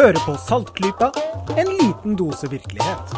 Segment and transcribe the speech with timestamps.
[0.00, 1.10] Hører på Saltklypa,
[1.60, 3.10] en liten dose virkelighet.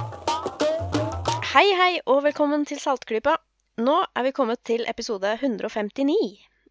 [1.52, 3.36] Hei, hei, og velkommen til Saltklypa.
[3.78, 6.16] Nå er vi kommet til episode 159.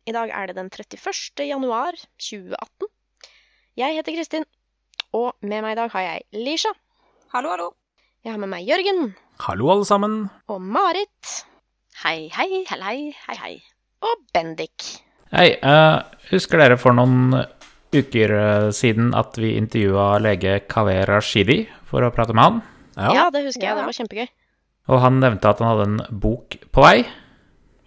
[0.04, 1.46] I dag er det den 31.
[1.48, 2.90] januar 2018.
[3.80, 4.48] Jeg heter Kristin,
[5.16, 6.76] og med meg i dag har jeg Lisha.
[7.32, 7.70] Hallo, hallo.
[8.28, 9.14] Jeg har med meg Jørgen
[9.48, 10.20] Hallo, alle sammen.
[10.52, 11.32] og Marit
[12.04, 13.56] hei, hei, hei, hei, hei.
[14.04, 14.92] og Bendik.
[15.32, 17.46] Hei, Uh, husker dere for noen
[17.94, 22.62] uker eh, siden at vi intervjua lege Kaveh Rashidi for å prate med han?
[23.16, 23.78] Ja, det husker jeg.
[23.80, 24.28] Det var kjempegøy.
[24.92, 26.98] Og han nevnte at han hadde en bok på vei.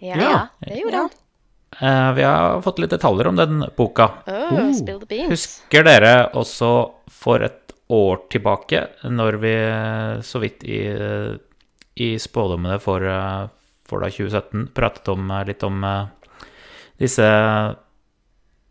[0.03, 0.39] Ja, Ja.
[0.65, 1.13] det gjorde han.
[1.81, 4.09] Eh, vi har fått litt detaljer om den boka.
[4.27, 5.29] Oh, spill the beans.
[5.33, 6.69] Husker dere også
[7.11, 10.79] for et år tilbake, når vi eh, så vidt i,
[12.01, 13.03] i spådommene for,
[13.85, 15.83] for da 2017 pratet om, litt om
[16.97, 17.27] disse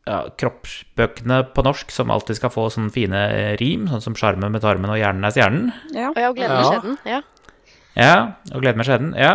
[0.06, 4.52] ja, kroppsbøkene på norsk som alltid skal få sånne fine eh, rim, sånn som 'Sjarmen
[4.52, 5.72] med tarmen og hjernen er stjernen'?
[5.94, 6.08] Ja.
[6.10, 6.70] Og gleden med Ja.
[6.70, 6.98] skjeden.
[7.04, 7.22] Ja.
[7.96, 8.14] Ja,
[8.52, 9.14] og gleder meg skjeden.
[9.16, 9.34] Ja.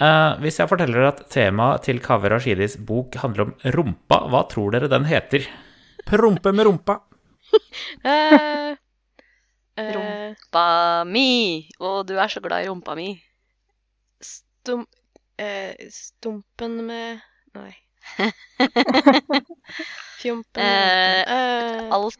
[0.00, 4.40] Uh, hvis jeg forteller dere at temaet til Kaveh Rashidis bok handler om rumpa, hva
[4.50, 5.46] tror dere den heter?
[6.04, 7.00] Prompe med rumpa.
[8.04, 8.74] Eh,
[9.78, 11.68] eh, Rumpa mi.
[11.80, 13.22] Og du er så glad i rumpa mi.
[14.20, 14.86] stum,
[15.38, 17.20] eh, stumpen med
[17.54, 17.74] Nei.
[20.20, 22.18] Fjompen Eh, eh, Alt,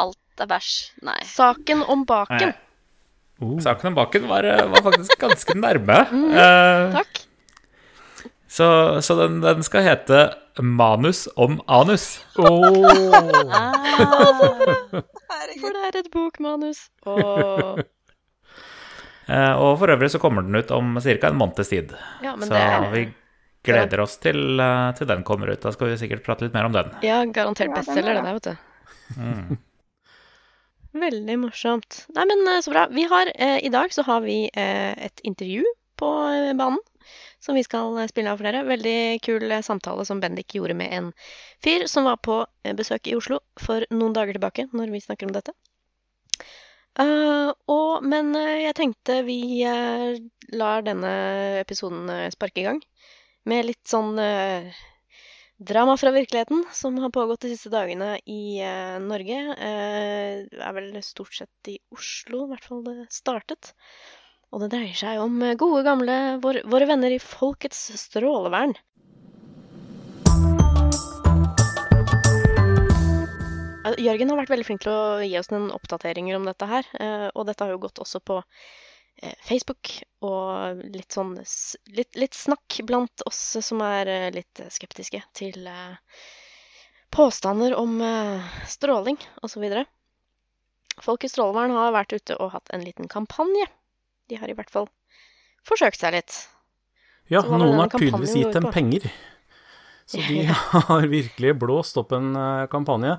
[0.00, 0.72] alt er bæsj.
[1.06, 1.18] Nei.
[1.28, 2.50] Saken om baken.
[3.42, 3.58] Uh.
[3.62, 5.98] Saken om baken var, eh, var faktisk ganske nærme.
[6.42, 7.12] Eh, Takk.
[8.52, 8.66] så
[9.02, 10.18] så den, den skal hete
[10.60, 12.20] 'Manus om anus'.
[12.36, 12.44] Ah.
[15.62, 16.78] For det er et bokmanus.
[17.06, 17.78] Og
[19.30, 21.28] Eh, og for øvrig så kommer den ut om ca.
[21.28, 21.92] en måneds tid.
[22.22, 23.04] Ja, men Så det er vi
[23.66, 25.60] gleder oss til, eh, til den kommer ut.
[25.62, 26.94] Da skal vi sikkert prate litt mer om den.
[27.06, 29.60] Ja, garantert bestselger, det der, vet du.
[30.92, 32.02] Veldig morsomt.
[32.16, 32.86] Nei, men eh, så bra.
[32.92, 35.64] Vi har, eh, I dag så har vi eh, et intervju
[35.96, 36.80] på eh, banen
[37.42, 38.66] som vi skal spille av for dere.
[38.68, 41.08] Veldig kul samtale som Bendik gjorde med en
[41.64, 42.44] fyr som var på
[42.78, 45.54] besøk i Oslo for noen dager tilbake, når vi snakker om dette.
[47.00, 49.64] Uh, og, men jeg tenkte vi
[50.54, 51.12] lar denne
[51.64, 52.82] episoden sparke i gang
[53.48, 54.72] med litt sånn eh,
[55.62, 59.38] Drama fra virkeligheten, som har pågått de siste dagene i eh, Norge.
[59.54, 63.70] Eh, er vel stort sett i Oslo, i hvert fall det startet.
[64.50, 68.74] Og det dreier seg om eh, gode, gamle vår, våre venner i Folkets strålevern.
[74.02, 76.90] Jørgen har vært veldig flink til å gi oss noen oppdateringer om dette her.
[76.98, 78.42] eh, Og dette har jo gått også på
[79.46, 79.90] Facebook
[80.24, 81.34] og litt sånn
[81.94, 86.22] litt, litt snakk blant oss som er eh, litt skeptiske til eh,
[87.14, 89.66] påstander om eh, stråling osv.
[91.02, 93.68] Folk i Strålevern har vært ute og hatt en liten kampanje.
[94.28, 94.90] De har i hvert fall
[95.66, 96.38] forsøkt seg litt.
[97.30, 99.06] Ja, noen har tydeligvis gitt dem penger.
[100.08, 103.16] Så de har virkelig blåst opp en eh, kampanje.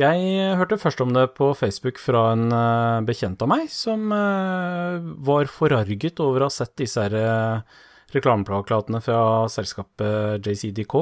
[0.00, 4.98] Jeg hørte først om det på Facebook fra en eh, bekjent av meg, som eh,
[5.30, 7.80] var forarget over å ha sett disse her eh,
[8.14, 10.96] reklameplakatene fra selskapet JCDK.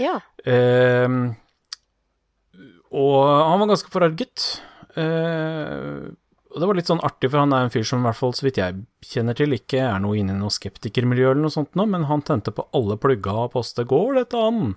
[0.00, 0.18] Ja.
[0.46, 1.08] Eh,
[2.90, 4.48] og han var ganske forarget.
[4.98, 6.10] Eh,
[6.50, 8.32] og det var litt sånn artig, for han er en fyr som i hvert fall,
[8.34, 11.78] så vidt jeg kjenner til, ikke er noe inne i noe skeptikermiljø eller noe sånt
[11.78, 14.74] nå, men han tente på alle plugga og poste 'Går dette an?'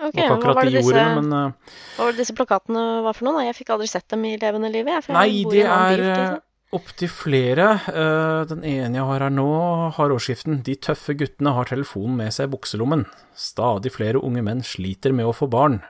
[0.00, 2.36] Ok, Det var ikke hva var det disse, ordene, men uh, hva var det disse
[2.38, 3.36] plakatene var for noe?
[3.36, 3.42] da?
[3.50, 5.10] Jeg fikk aldri sett dem i levende livet.
[5.12, 6.38] Nei, de er eh,
[6.72, 7.66] opptil flere.
[7.84, 9.44] Uh, Den ene jeg har her nå,
[9.92, 10.62] har årsskiften.
[10.64, 13.04] 'De tøffe guttene har telefonen med seg i bukselommen'.
[13.36, 15.82] Stadig flere unge menn sliter med å få barn.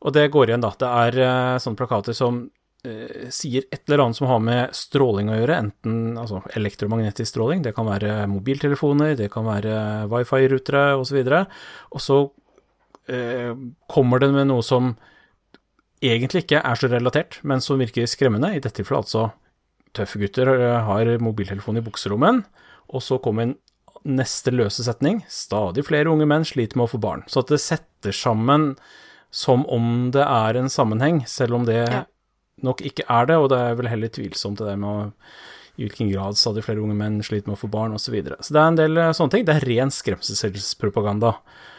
[0.00, 0.72] Og det går igjen, da.
[0.72, 2.46] Det er uh, sånne plakater som
[3.32, 7.72] sier et eller annet som har med stråling å gjøre, enten altså elektromagnetisk stråling, det
[7.76, 9.76] kan være mobiltelefoner, det kan være
[10.12, 11.20] wifi-rutere osv.
[11.24, 12.18] Og, så
[13.08, 13.54] eh,
[13.88, 14.92] kommer det med noe som
[16.04, 18.52] egentlig ikke er så relatert, men som virker skremmende.
[18.52, 19.30] I dette tilfellet altså
[19.96, 22.44] tøffe gutter eh, har mobiltelefon i bukserommen,
[22.92, 23.56] og så kommer en
[24.04, 25.22] neste løse setning.
[25.32, 27.24] Stadig flere unge menn sliter med å få barn.
[27.32, 28.74] Så at det setter sammen
[29.34, 32.04] som om det er en sammenheng, selv om det Ja.
[32.64, 35.12] Nok ikke er det, og det er vel heller tvilsomt det der med å
[35.74, 38.06] i hvilken grad stadig flere unge menn sliter med å få barn, osv.
[38.06, 38.38] Så, videre.
[38.38, 39.46] så det er en del eh, sånne ting.
[39.48, 41.32] Det er ren skremselspropaganda.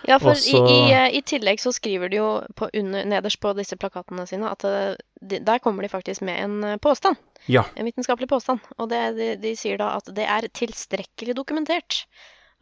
[0.09, 2.29] Ja, for Også- i, i, eh, i tillegg så skriver de jo
[2.59, 6.43] på under, nederst på disse plakatene sine at eh, de, der kommer de faktisk med
[6.43, 7.15] en påstand.
[7.47, 7.63] Ja.
[7.75, 8.59] En vitenskapelig påstand.
[8.77, 12.03] Og det, de, de sier da at det er tilstrekkelig dokumentert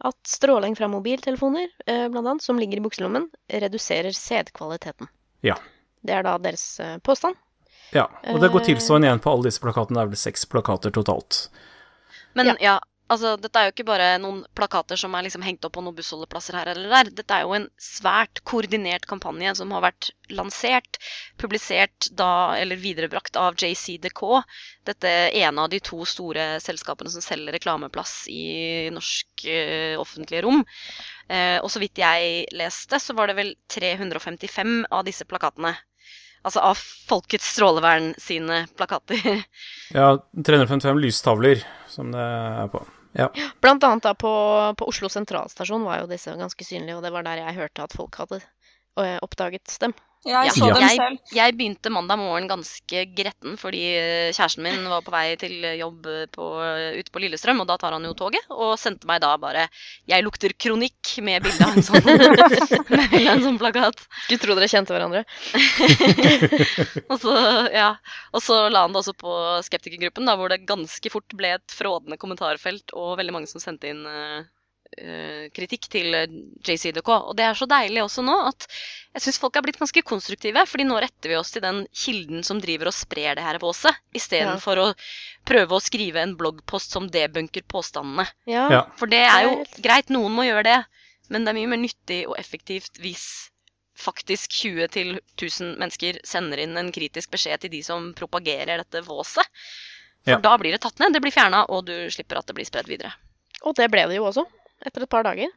[0.04, 5.08] at stråling fra mobiltelefoner, blant annet, som ligger i bukselommen, reduserer sædkvaliteten.
[5.46, 5.54] Ja.
[6.04, 6.64] Det er da deres
[7.06, 7.38] påstand.
[7.94, 8.66] Ja, og det går Eh.
[8.72, 10.00] tilsvarende igjen på alle disse plakatene.
[10.00, 11.48] Det er vel seks plakater totalt.
[12.34, 12.56] Men Ja.
[12.60, 12.80] ja.
[13.12, 15.94] altså dette er jo ikke bare noen plakater som er liksom hengt opp på noen
[15.94, 17.10] bussholdeplasser her eller der.
[17.20, 20.98] Dette er jo en svært koordinert kampanje som har vært lansert,
[21.38, 24.42] publisert da, eller viderebrakt av JCDK.
[24.88, 30.64] Dette ene av de to store selskapene som selger reklameplass i norsk uh, offentlige rom.
[31.30, 35.76] Uh, og så vidt jeg leste, så var det vel 355 av disse plakatene.
[36.44, 39.44] Altså av Folkets strålevern sine plakater.
[39.94, 42.82] Ja, 355 lystavler som det er på.
[43.14, 43.28] Ja.
[43.62, 44.32] Blant annet da på,
[44.78, 47.94] på Oslo sentralstasjon var jo disse ganske synlige, og det var der jeg hørte at
[47.94, 48.40] folk hadde
[48.96, 49.94] oppdaget dem.
[50.24, 50.52] Jeg Ja.
[50.56, 51.18] så dem Jeg, selv.
[51.36, 56.06] jeg begynte mandag morgen ganske gretten fordi eh, kjæresten min var på vei til jobb
[56.32, 56.46] på,
[56.96, 59.68] ute på Lillestrøm, og da tar han jo toget, og sendte meg da bare
[60.08, 62.00] 'Jeg lukter kronikk' med bilde av en sånn,
[62.88, 64.00] med en sånn plakat.
[64.24, 65.24] Skulle tro dere kjente hverandre.
[67.12, 67.34] Og så,
[67.72, 67.90] ja.
[68.32, 69.32] og så la han det også på
[69.66, 73.92] skeptikergruppen, da, hvor det ganske fort ble et frådende kommentarfelt og veldig mange som sendte
[73.92, 74.40] inn eh,
[75.54, 76.34] kritikk til eh,
[76.66, 77.08] JCDK.
[77.30, 78.66] Og det er så deilig også nå at
[79.14, 82.42] jeg syns folk er blitt ganske konstruktive, fordi nå retter vi oss til den kilden
[82.46, 84.58] som driver og sprer det her våset, istedenfor Ja.
[84.64, 84.86] for å
[85.46, 88.26] prøve å skrive en bloggpost som debunker påstandene.
[88.50, 88.84] Ja.
[88.98, 90.78] For det er jo greit, noen må gjøre det,
[91.30, 93.50] men det er mye mer nyttig og effektivt hvis
[93.94, 99.04] faktisk 20 til 1000 mennesker sender inn en kritisk beskjed til de som propagerer dette
[99.06, 99.46] våset.
[100.24, 100.40] For Ja.
[100.40, 102.88] da blir det tatt ned, det blir fjerna, og du slipper at det blir spredd
[102.88, 103.12] videre.
[103.62, 104.44] Og det ble det jo også,
[104.86, 105.52] etter et par dager.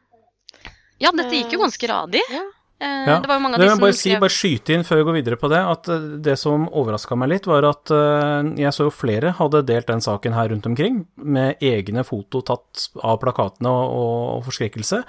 [0.98, 2.22] Ja, dette gikk jo ganske radig.
[2.32, 2.44] Ja.
[2.80, 3.18] Eh, Ja.
[3.20, 5.06] Det var jo mange av de som bare, si, skrev bare skyte inn før vi
[5.08, 8.74] går videre på det, at eh, det som overraska meg litt, var at eh, jeg
[8.74, 13.18] så jo flere hadde delt den saken her rundt omkring, med egne foto tatt av
[13.22, 15.02] plakatene og, og forskrekkelse.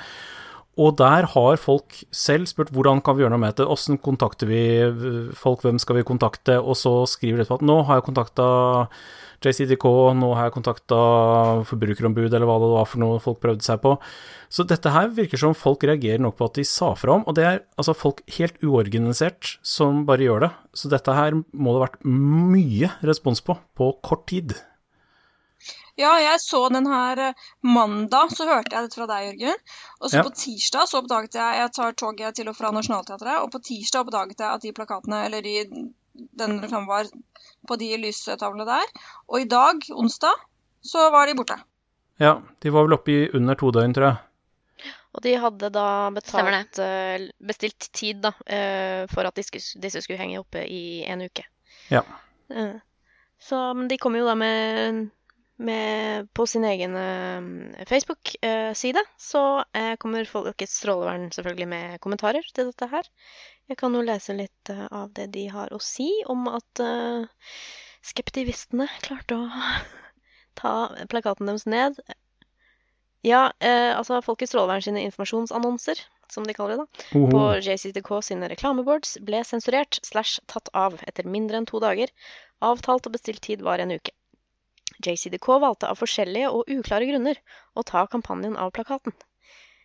[0.80, 4.48] Og der har folk selv spurt hvordan kan vi gjøre noe med det, åssen kontakter
[4.50, 4.62] vi
[5.36, 8.46] folk, hvem skal vi kontakte, og så skriver de etterpå at nå har jeg kontakta
[9.40, 9.86] JCDK,
[10.20, 10.98] nå har jeg kontakta
[11.70, 13.94] forbrukerombud, eller hva det var for noe folk prøvde seg på.
[14.52, 17.36] Så dette her virker som folk reagerer nok på at de sa fra om, og
[17.38, 20.52] det er altså folk helt uorganisert som bare gjør det.
[20.76, 24.58] Så dette her må det ha vært mye respons på, på kort tid.
[26.00, 29.58] Ja, jeg så den her eh, mandag, så hørte jeg dette fra deg, Jørgen.
[30.00, 30.24] Og så Ja.
[30.24, 34.06] på tirsdag så oppdaget jeg Jeg tar toget til og fra Nationaltheatret, og på tirsdag
[34.08, 35.58] oppdaget jeg at de plakatene, eller de,
[36.32, 37.10] den reklamen var
[37.68, 38.88] på de lystavlene der.
[39.28, 40.46] Og i dag, onsdag,
[40.82, 41.60] så var de borte.
[42.20, 44.18] Ja, de var vel oppe i under to døgn, tror jeg.
[45.16, 50.40] Og de hadde da betalt, eh, bestilt tid da, eh, for at disse skulle, henge
[50.40, 51.46] oppe i en uke.
[51.90, 52.04] Ja.
[52.54, 52.76] Eh,
[53.42, 55.10] Så men de kommer jo da med,
[55.58, 59.64] med På sin egen eh, Facebook-side så
[59.98, 63.08] kommer Folkets strålevern selvfølgelig med kommentarer til dette her.
[63.70, 67.28] Jeg kan jo lese litt eh, av det de har å si om at eh,
[68.10, 69.68] skeptivistene klarte å
[70.60, 70.74] ta
[71.12, 72.00] plakaten deres ned.
[73.26, 76.02] Ja, eh, altså Folkets strålevern sine informasjonsannonser,
[76.34, 81.30] som de kaller det, da, på JCDK sine reklameboards ble sensurert slash tatt av etter
[81.30, 82.10] mindre enn to dager.
[82.66, 84.16] Avtalt og bestilt tid var en uke.
[85.06, 87.38] JCDK valgte av forskjellige og uklare grunner
[87.78, 89.14] å ta kampanjen av plakaten.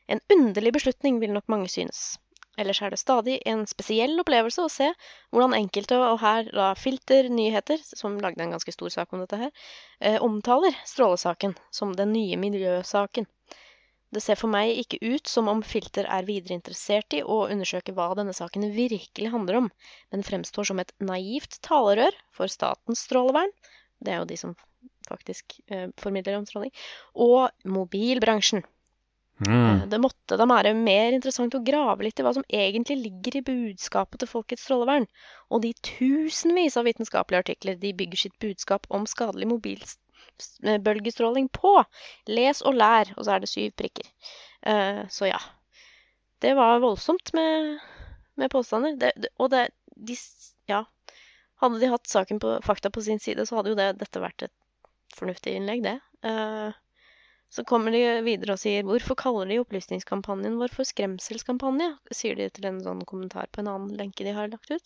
[0.09, 2.15] En underlig beslutning, vil nok mange synes.
[2.61, 4.91] Ellers er det stadig en spesiell opplevelse å se
[5.35, 9.41] hvordan enkelte, og her da Filter Nyheter, som lagde en ganske stor sak om dette
[9.41, 9.51] her,
[10.01, 13.27] eh, omtaler strålesaken som den nye miljøsaken.
[14.15, 17.95] Det ser for meg ikke ut som om Filter er videre interessert i å undersøke
[17.97, 19.71] hva denne saken virkelig handler om,
[20.15, 23.51] men fremstår som et naivt talerør for Statens strålevern,
[23.99, 24.55] det er jo de som
[25.09, 26.71] faktisk eh, formidler om stråling,
[27.27, 28.63] og mobilbransjen.
[29.43, 29.53] Mm.
[29.53, 33.37] Eh, Det måtte da være mer interessant å grave litt i hva som egentlig ligger
[33.39, 35.07] i budskapet til Folkets strålevern,
[35.51, 41.75] og de tusenvis av vitenskapelige artikler de bygger sitt budskap om skadelig mobilbølgestråling på.
[42.31, 44.07] Les og lær, og så er det syv prikker.
[44.67, 45.41] Uh, Så ja.
[46.41, 47.79] Det var voldsomt med,
[48.37, 48.97] med påstander.
[49.01, 50.17] Det, det, og det de,
[50.69, 50.85] Ja.
[51.63, 54.43] Hadde de hatt saken på fakta på sin side, så hadde jo det, dette vært
[54.43, 54.53] et
[55.15, 56.01] fornuftig innlegg, det.
[56.27, 56.73] Eh,
[57.55, 61.93] så kommer de videre og sier hvorfor kaller de opplysningskampanjen vår for skremselskampanje?
[62.11, 64.83] sier de til en sånn kommentar på en annen lenke de har lagt ut.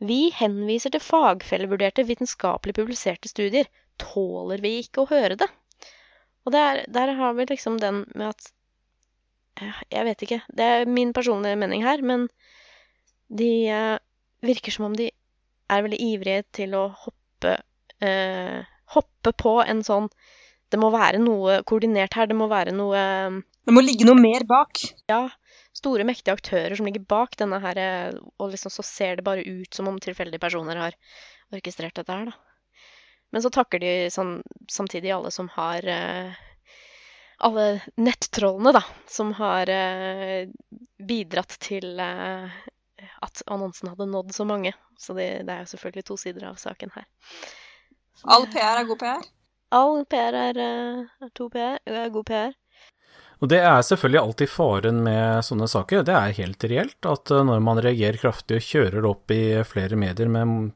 [0.00, 3.68] Vi henviser til fagfellevurderte, vitenskapelig publiserte studier.
[4.00, 5.48] Tåler vi ikke å høre det?
[6.44, 8.52] Og der, der har vi liksom den med at
[9.60, 10.40] eh, Jeg vet ikke.
[10.48, 12.28] Det er min personlige mening her, men
[13.28, 13.96] de eh,
[14.44, 15.08] virker som om de
[15.70, 17.56] er veldig ivrige til å hoppe
[18.04, 18.60] eh,
[18.90, 20.08] Hoppe på en sånn
[20.70, 22.28] det må være noe koordinert her.
[22.30, 24.82] Det må være noe um, Det må ligge noe mer bak.
[25.10, 25.26] Ja.
[25.76, 29.44] store, mektige aktører som ligger bak denne her, eh, og liksom så ser det bare
[29.46, 30.96] ut som om tilfeldige personer har
[31.54, 32.34] orkestrert dette her, da.
[33.30, 36.38] Men så takker de sånn, samtidig alle som har eh,
[37.40, 40.50] Alle nettrollene, da, som har eh,
[41.08, 42.58] bidratt til eh,
[43.24, 44.74] at annonsen hadde nådd så mange.
[45.00, 47.06] Så det, det er jo selvfølgelig to sider av saken her.
[48.28, 49.30] All PR er god PR.
[49.70, 52.56] All PR er, eh, er to PR, er god PR.
[53.40, 56.02] Og det er selvfølgelig alltid faren med sånne saker.
[56.04, 59.44] Det er helt reelt at eh, når man reagerer kraftig og kjører det opp i
[59.64, 60.74] flere medier med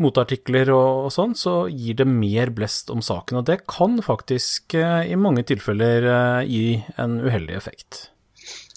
[0.00, 3.42] motartikler og, og sånn, så gir det mer blest om saken.
[3.42, 6.66] Og det kan faktisk eh, i mange tilfeller eh, gi
[7.02, 8.06] en uheldig effekt.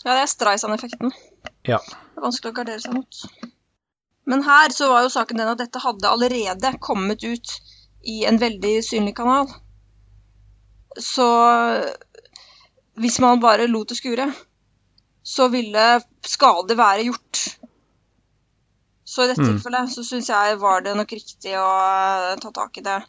[0.03, 1.15] Ja, det er Streisand-effekten.
[1.65, 1.79] Ja.
[1.79, 3.21] Det er vanskelig å gardere seg mot.
[4.29, 7.55] Men her så var jo saken den at dette hadde allerede kommet ut
[8.05, 9.49] i en veldig synlig kanal.
[11.01, 11.25] Så
[12.95, 14.29] hvis man bare lot det skure,
[15.25, 15.85] så ville
[16.25, 17.41] skade være gjort.
[19.05, 19.51] Så i dette Mm.
[19.53, 23.01] tilfellet så syns jeg var det nok riktig å eh, ta tak i det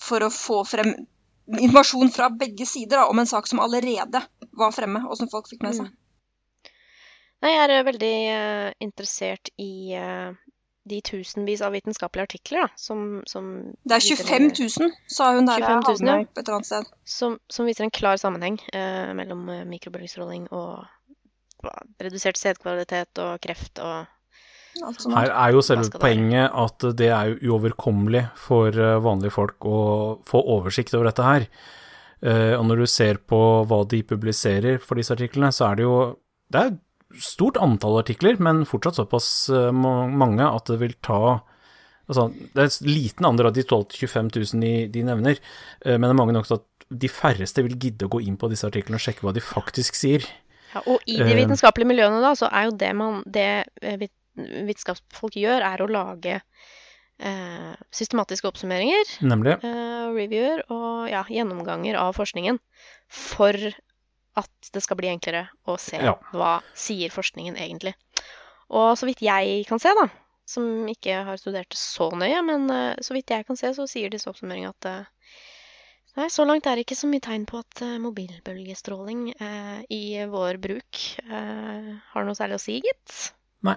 [0.00, 0.94] for å få frem
[1.50, 5.48] informasjon fra begge sider da, om en sak som allerede var fremme, og som folk
[5.50, 5.88] fikk med seg.
[5.90, 5.96] Mm.
[7.42, 10.30] Nei, jeg er veldig uh, interessert i eh,
[10.90, 13.48] de tusenvis av vitenskapelige artikler da, som, som
[13.86, 14.54] Det er viser 25 en-
[14.90, 16.20] 000, sa hun der 25 000, ja.
[16.26, 16.90] et eller annet sted.
[17.16, 20.84] som, som viser en klar sammenheng eh, mellom eh, mikrobølgestråling og
[21.64, 24.06] hva, redusert sædkvalitet og kreft og
[25.10, 29.80] Her er jo selve poenget at det er jo uoverkommelig for eh, vanlige folk å
[30.28, 31.46] få oversikt over dette her.
[32.22, 35.88] Eh, Og når du ser på hva de publiserer for disse artiklene, så er det
[35.88, 35.96] jo
[36.52, 36.78] Det er
[37.18, 41.40] stort antall artikler, men fortsatt såpass eh, mange at det vil ta
[42.10, 45.36] Altså, det er en liten andel av de 12 000-25 000 de, de nevner,
[45.84, 48.34] eh, men det er mange nok til at de færreste vil gidde å gå inn
[48.40, 50.26] på disse artiklene og sjekke hva de faktisk sier.
[50.72, 51.36] Ja, og i de Eh.
[51.38, 53.46] vitenskapelige miljøene da, så er jo det man Det
[54.34, 56.40] vitenskapsfolk gjør, er å lage
[57.20, 59.58] eh, systematiske oppsummeringer, Nemlig.
[59.62, 62.58] eh, reviewer og ja, gjennomganger av forskningen
[63.06, 63.54] for
[64.36, 66.14] at det skal bli enklere å se Ja.
[66.32, 67.94] hva sier forskningen egentlig.
[68.70, 70.08] Og så vidt jeg kan se, da,
[70.46, 73.86] som ikke har studert det så nøye, men uh, så vidt jeg kan se, så
[73.90, 75.04] sier disse oppsummeringene at uh,
[76.18, 79.28] Nei, så langt er det ikke så mye tegn på at uh, mobilbølgestråling
[79.94, 80.98] i vår bruk
[81.30, 83.30] har noe særlig å si, gitt.
[83.62, 83.76] Nei.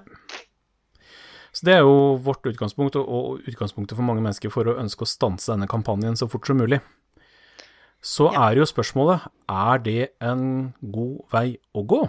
[1.53, 5.05] Så det er jo vårt utgangspunkt, og- og utgangspunktet for mange mennesker for å ønske
[5.05, 6.81] å stanse denne kampanjen så fort som mulig.
[8.03, 8.49] Så Ja.
[8.49, 12.01] er jo spørsmålet, er det en god vei å gå?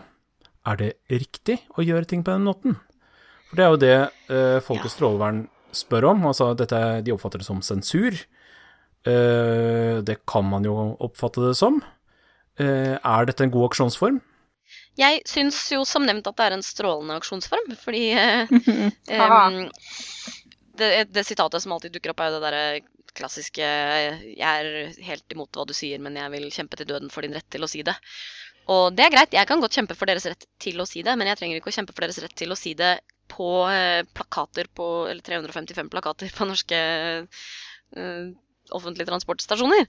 [0.67, 2.77] Er det riktig å gjøre ting på den måten?
[3.49, 7.47] For det er jo det eh, Folkets strålevern spør om, altså dette, de oppfatter det
[7.47, 8.15] som sensur.
[9.07, 10.75] Eh, det kan man jo
[11.05, 11.81] oppfatte det som.
[12.59, 14.21] Eh, er dette en god aksjonsform?
[14.99, 18.47] Jeg syns jo som nevnt at det er en strålende aksjonsform, fordi eh,
[19.11, 19.69] Haha.
[20.79, 22.65] det, det sitatet som alltid dukker opp, er jo det derre
[23.17, 27.23] klassiske 'Jeg er helt imot hva du sier, men jeg vil kjempe til døden for
[27.23, 27.97] din rett til å si det'.
[28.75, 31.17] Og det er greit, jeg kan godt kjempe for deres rett til å si det,
[31.21, 32.95] men jeg trenger ikke å kjempe for deres rett til å si det
[33.29, 36.79] på eh, plakater på Eller 355 plakater på norske
[37.97, 38.25] eh,
[38.73, 39.85] offentlige transportstasjoner.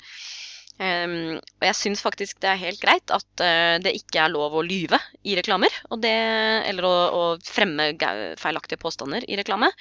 [0.75, 4.57] Um, og jeg syns faktisk det er helt greit at uh, det ikke er lov
[4.59, 5.71] å lyve i reklamer.
[6.03, 6.11] Det,
[6.67, 7.93] eller å, å fremme
[8.41, 9.71] feilaktige påstander i reklame.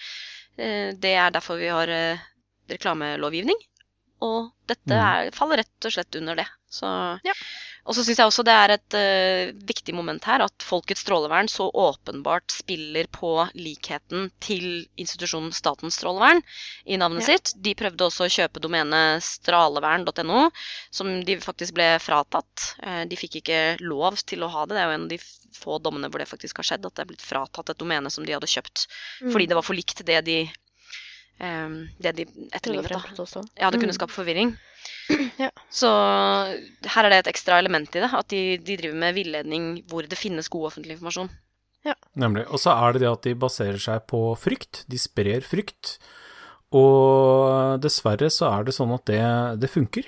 [0.55, 1.91] Uh, det er derfor vi har
[2.71, 3.57] reklamelovgivning.
[4.25, 5.05] Og dette Mm.
[5.27, 6.47] er, faller rett og slett under det.
[6.71, 6.87] Så,
[7.25, 7.33] Ja.
[7.87, 11.47] Og så syns jeg også det er et uh, viktig moment her at Folkets strålevern
[11.53, 16.41] så åpenbart spiller på likheten til institusjonen Statens strålevern
[16.87, 17.37] i navnet Ja.
[17.37, 17.53] sitt.
[17.61, 20.51] De prøvde også å kjøpe domenet stralevern.no,
[20.91, 22.75] som de faktisk ble fratatt.
[22.83, 24.75] Eh, De fikk ikke lov til å ha det.
[24.75, 25.19] Det er jo en av de
[25.55, 28.25] få dommene hvor det faktisk har skjedd, at det er blitt fratatt et domene som
[28.25, 28.87] de hadde kjøpt
[29.23, 29.33] Mm.
[29.33, 30.51] fordi det var for likt det de,
[31.41, 31.69] eh,
[32.01, 32.91] det de etterligner.
[33.59, 33.99] Ja, det kunne Mm.
[34.01, 34.57] skape forvirring.
[35.39, 35.51] Ja.
[35.73, 39.83] Så her er det et ekstra element i det, at de, de driver med villedning
[39.89, 41.31] hvor det finnes god offentlig informasjon.
[42.17, 42.47] Nemlig.
[42.49, 44.85] Og så er det det at de baserer seg på frykt.
[44.89, 45.99] De sprer frykt.
[46.73, 49.21] Og dessverre så er det sånn at det,
[49.61, 50.07] det funker.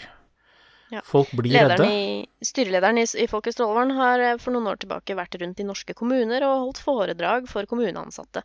[0.90, 1.02] Ja.
[1.04, 1.92] Folk blir Lederen redde.
[1.92, 5.66] i, styrelederen i, i Folkets strålevern har eh, for noen år tilbake vært rundt i
[5.66, 8.44] norske kommuner og holdt foredrag for kommuneansatte.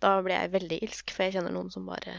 [0.00, 2.16] Da ble jeg veldig ilsk, for jeg kjenner noen som bare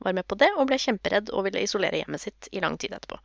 [0.00, 2.94] var med på det, og ble kjemperedd og ville isolere hjemmet sitt i lang tid
[2.96, 3.18] etterpå.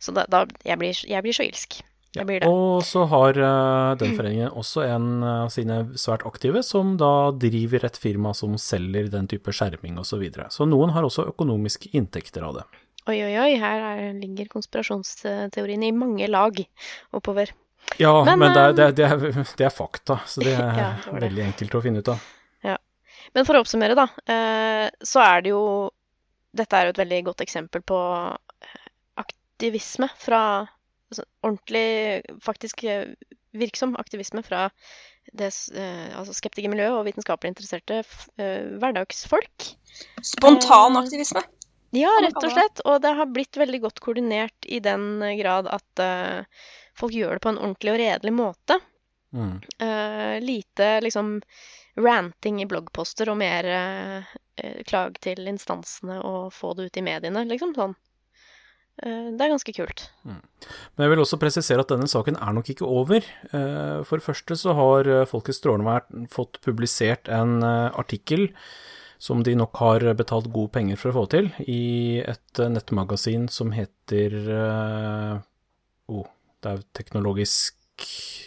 [0.00, 1.82] Så da, da jeg, blir, jeg blir så ilsk.
[2.14, 2.22] Ja.
[2.22, 2.48] Jeg blir det.
[2.48, 7.88] Og så har uh, den foreningen også en av sine svært aktive som da driver
[7.88, 10.14] et firma som selger den type skjerming osv.
[10.14, 10.46] Så, videre.
[10.54, 12.66] så noen har også økonomiske inntekter av det.
[13.04, 16.56] Oi, oi, oi, her er, ligger konspirasjonsteoriene i mange lag
[17.12, 17.50] oppover.
[18.00, 20.54] Ja, men, Men, det, er, eh, det, er, det, er, det er fakta, så det
[20.56, 21.28] er Ja, det var det.
[21.28, 22.30] veldig enkelt å finne ut av.
[22.64, 22.78] Ja.
[23.36, 25.64] Men for å oppsummere, da, eh, så er det jo
[26.54, 28.84] dette er jo et veldig godt eksempel på eh,
[29.20, 30.42] aktivisme fra
[31.10, 33.10] altså, Ordentlig, faktisk eh,
[33.54, 34.68] virksom aktivisme fra
[35.32, 38.02] det altså skeptikermiljøet og vitenskapelig interesserte
[38.36, 39.68] hverdagsfolk.
[40.20, 41.40] Spontan aktivisme.
[41.94, 42.82] Ja, rett og slett.
[42.88, 46.66] Og det har blitt veldig godt koordinert i den grad at uh,
[46.98, 48.80] folk gjør det på en ordentlig og redelig måte.
[49.34, 49.56] Mm.
[49.82, 51.38] Uh, lite liksom
[51.94, 57.04] ranting i bloggposter og mer eh, eh, klag til instansene og få det ut i
[57.06, 57.94] mediene, liksom sånn.
[59.02, 60.06] Eh, det er ganske kult.
[60.24, 63.26] Men jeg vil også presisere at denne saken er nok ikke over.
[63.50, 68.50] Eh, For det første så har eh, Folkets strålevern fått publisert en eh, artikkel
[69.18, 73.48] som de nok har betalt gode penger for å få til, i et eh, nettmagasin
[73.52, 75.42] som heter eh,
[76.12, 76.30] oh,
[76.60, 77.76] det er jo Teknologisk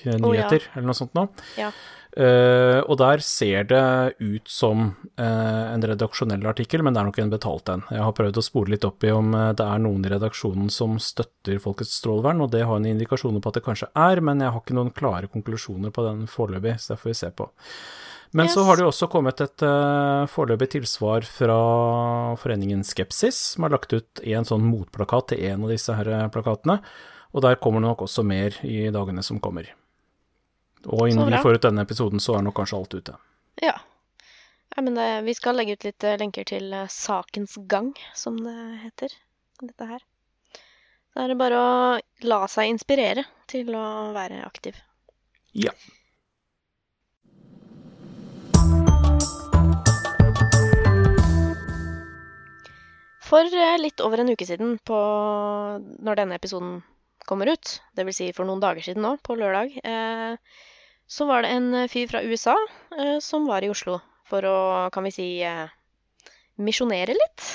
[0.03, 0.73] nyheter, oh, ja.
[0.75, 1.29] eller noe sånt noe.
[1.59, 1.71] Ja.
[2.17, 3.81] Uh, og der ser det
[4.17, 4.87] ut som
[5.21, 7.83] uh, en redaksjonell artikkel, men det er nok en betalt en.
[7.93, 10.71] Jeg har prøvd å spore litt opp i om eh, det er noen i redaksjonen
[10.73, 14.41] som støtter Folkets strålevern, og det har en indikasjoner på at det kanskje er, men
[14.41, 17.51] jeg har ikke noen klare konklusjoner på den foreløpig, så det får vi se på.
[18.31, 21.57] Men så har det jo også kommet et uh, foreløpig tilsvar fra
[22.39, 26.25] foreningen Skepsis, som har lagt ut en sånn motplakat til en av disse her eh,
[26.33, 26.81] plakatene,
[27.31, 29.69] og der kommer det nok også mer i dagene som kommer.
[30.85, 33.15] Og innen vi får ut denne episoden, så er nok kanskje alt ute.
[33.63, 33.75] Ja.
[34.75, 38.39] ja men det, vi skal legge ut litt eh, lenker til eh, sakens gang, som
[38.43, 39.15] det heter.
[39.63, 40.03] Dette her.
[41.15, 41.77] Da er det bare å
[42.29, 44.77] la seg inspirere til å være aktiv.
[45.57, 45.73] Ja.
[53.27, 54.97] For eh, litt over en uke siden, på
[55.77, 56.79] når denne episoden
[57.27, 58.19] kommer ut, dvs.
[58.21, 60.63] Si for noen dager siden nå, på lørdag, eh,
[61.07, 62.55] så var det en fyr fra USA
[62.95, 64.57] eh, som var i Oslo for å,
[64.93, 65.67] kan vi si, eh,
[66.59, 67.51] misjonere litt.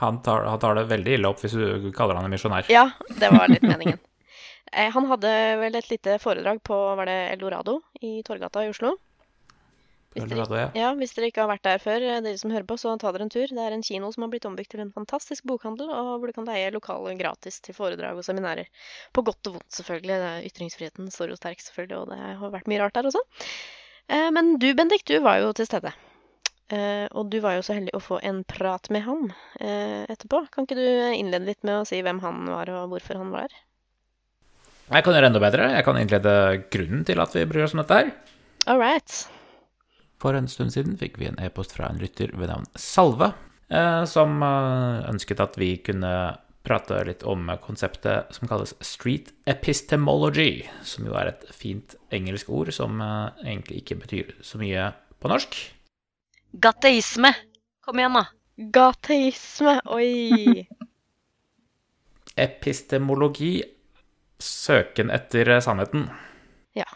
[0.00, 2.66] Han tar, han tar det veldig ille opp hvis du kaller han en misjonær.
[2.72, 2.88] ja,
[3.20, 4.00] det var litt meningen.
[4.72, 8.94] Eh, han hadde vel et lite foredrag på var det Eldorado i Torgata i Oslo.
[10.12, 10.90] Hvis dere, ja.
[10.98, 13.24] hvis dere ikke har vært der før, eh, dere som hører på, så ta dere
[13.26, 13.48] en tur.
[13.48, 16.36] Det er en kino som har blitt ombygd til en fantastisk bokhandel, og hvor du
[16.36, 18.68] kan leie lokalet gratis til foredrag og seminarer.
[19.16, 20.44] På godt og vondt, selvfølgelig.
[20.50, 23.24] Ytringsfriheten står jo sterk, selvfølgelig, og det har vært mye rart der også.
[24.12, 25.94] Eh, Men du, Bendik, du var jo til stede.
[26.72, 29.28] Eh, Og du var jo så heldig å få en prat med han
[29.60, 30.46] eh, etterpå.
[30.52, 33.48] Kan ikke du innlede litt med å si hvem han var, og hvorfor han var
[33.48, 33.60] her?
[34.92, 35.70] Jeg kan gjøre enda bedre.
[35.72, 36.32] Jeg kan innlede
[36.72, 38.10] grunnen til at vi bryr oss om dette her.
[38.66, 39.22] All right.
[40.22, 43.32] For en stund siden fikk vi en e-post fra en lytter ved navn Salve,
[43.74, 46.12] eh, som eh, ønsket at vi kunne
[46.62, 52.70] prate litt om konseptet som kalles street epistemology, som jo er et fint engelsk ord
[52.74, 55.58] som eh, egentlig ikke betyr så mye på norsk.
[56.62, 57.32] Gateisme.
[57.82, 58.24] Kom igjen, da.
[58.78, 60.68] Gateisme, oi.
[62.46, 63.56] Epistemologi,
[64.38, 66.06] søken etter sannheten.
[66.78, 66.86] Ja.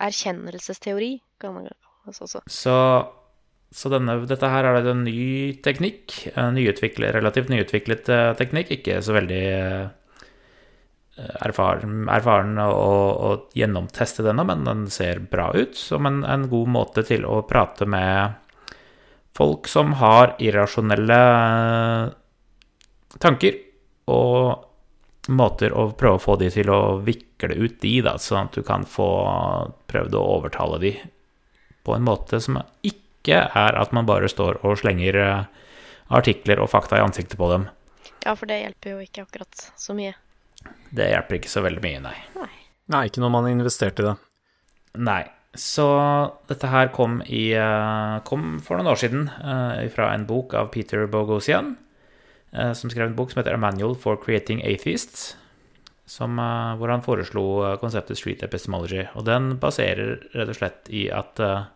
[0.00, 2.42] Erkjennelsesteori kan man kalles også.
[2.46, 2.76] Så,
[3.70, 9.00] så denne, dette her er en ny teknikk, en nyutviklet, relativt nyutviklet eh, teknikk, ikke
[9.04, 9.88] så veldig eh,
[11.44, 16.72] erfaren, erfaren å, å gjennomteste denne, men den ser bra ut som en, en god
[16.78, 18.38] måte til å prate med
[19.36, 21.20] folk som har irrasjonelle
[23.20, 23.62] tanker,
[24.10, 24.66] og
[25.30, 28.64] måter å prøve å få de til å vikle ut de, da, sånn at du
[28.66, 29.08] kan få
[29.90, 30.94] prøvd å overtale de
[31.86, 35.66] på en måte som ikke er at man bare står og slenger eh,
[36.10, 37.68] artikler og fakta i ansiktet på dem.
[38.24, 40.14] Ja, for det hjelper jo ikke akkurat så mye.
[40.92, 42.16] Det hjelper ikke så veldig mye, nei.
[42.90, 44.16] Nei, ikke når man har investert i det.
[45.00, 45.22] Nei.
[45.58, 45.86] Så
[46.46, 50.70] dette her kom, i, eh, kom for noen år siden eh, fra en bok av
[50.74, 51.76] Peter Bogosian,
[52.50, 55.36] som skrev en bok som heter A Manual for Creating Atheists,
[56.10, 59.04] som, eh, hvor han foreslo eh, konseptet street epistemology.
[59.14, 61.68] Og den baserer rett og slett i at uh,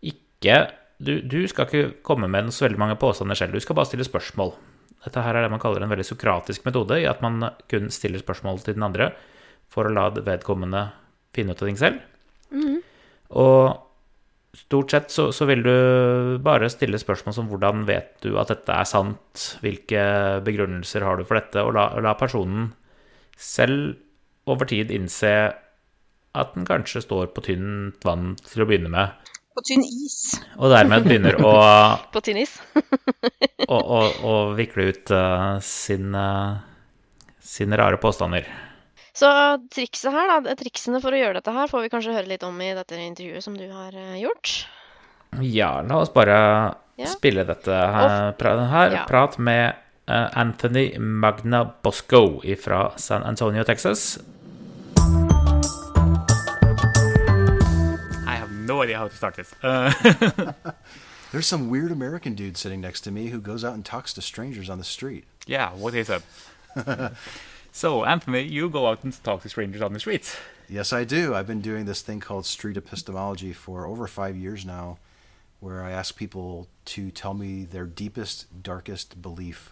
[0.00, 0.56] ikke
[1.00, 4.06] du, du skal ikke komme med så veldig mange påstander selv, du skal bare stille
[4.08, 4.54] spørsmål.
[5.04, 7.40] Dette her er det man kaller en veldig sokratisk metode, i at man
[7.72, 9.12] kun stiller spørsmål til den andre
[9.72, 10.90] for å la vedkommende
[11.36, 12.02] finne ut av ting selv.
[13.30, 15.72] Og stort sett så, så vil du
[16.44, 20.02] bare stille spørsmål som hvordan vet du at dette er sant, hvilke
[20.44, 22.68] begrunnelser har du for dette, og la, la personen
[23.40, 23.96] selv
[24.50, 25.32] over tid innse
[26.36, 29.16] at den kanskje står på tynt vann til å begynne med,
[29.56, 30.36] På tynn is.
[30.60, 31.52] og dermed begynner å,
[32.14, 32.52] På tynn is.
[33.72, 36.60] å, å, å vikle ut uh, sin, uh,
[37.42, 38.46] sine rare påstander.
[39.16, 39.26] Så
[39.74, 42.54] trikset her, da, triksene for å gjøre dette her, får vi kanskje høre litt om
[42.62, 44.52] i dette intervjuet som du har eh, gjort.
[45.44, 46.36] Ja, la oss bare
[47.00, 47.08] Ja.
[47.10, 49.02] spille dette her, pra her Ja.
[49.10, 49.74] prat med
[50.10, 54.18] Anthony Magna Bosco fra San Antonio, Texas.
[58.26, 59.54] I have no idea how to start this.
[59.62, 59.92] Uh,
[61.32, 64.22] There's some weird American dude sitting next to me who goes out and talks to
[64.22, 65.24] strangers on the street.
[65.46, 66.22] yeah, what is up?
[67.72, 70.36] so, Anthony, you go out and talk to strangers on the streets.
[70.68, 71.34] Yes, I do.
[71.34, 74.98] I've been doing this thing called street epistemology for over five years now,
[75.60, 79.70] where I ask people to tell me their deepest, darkest belief,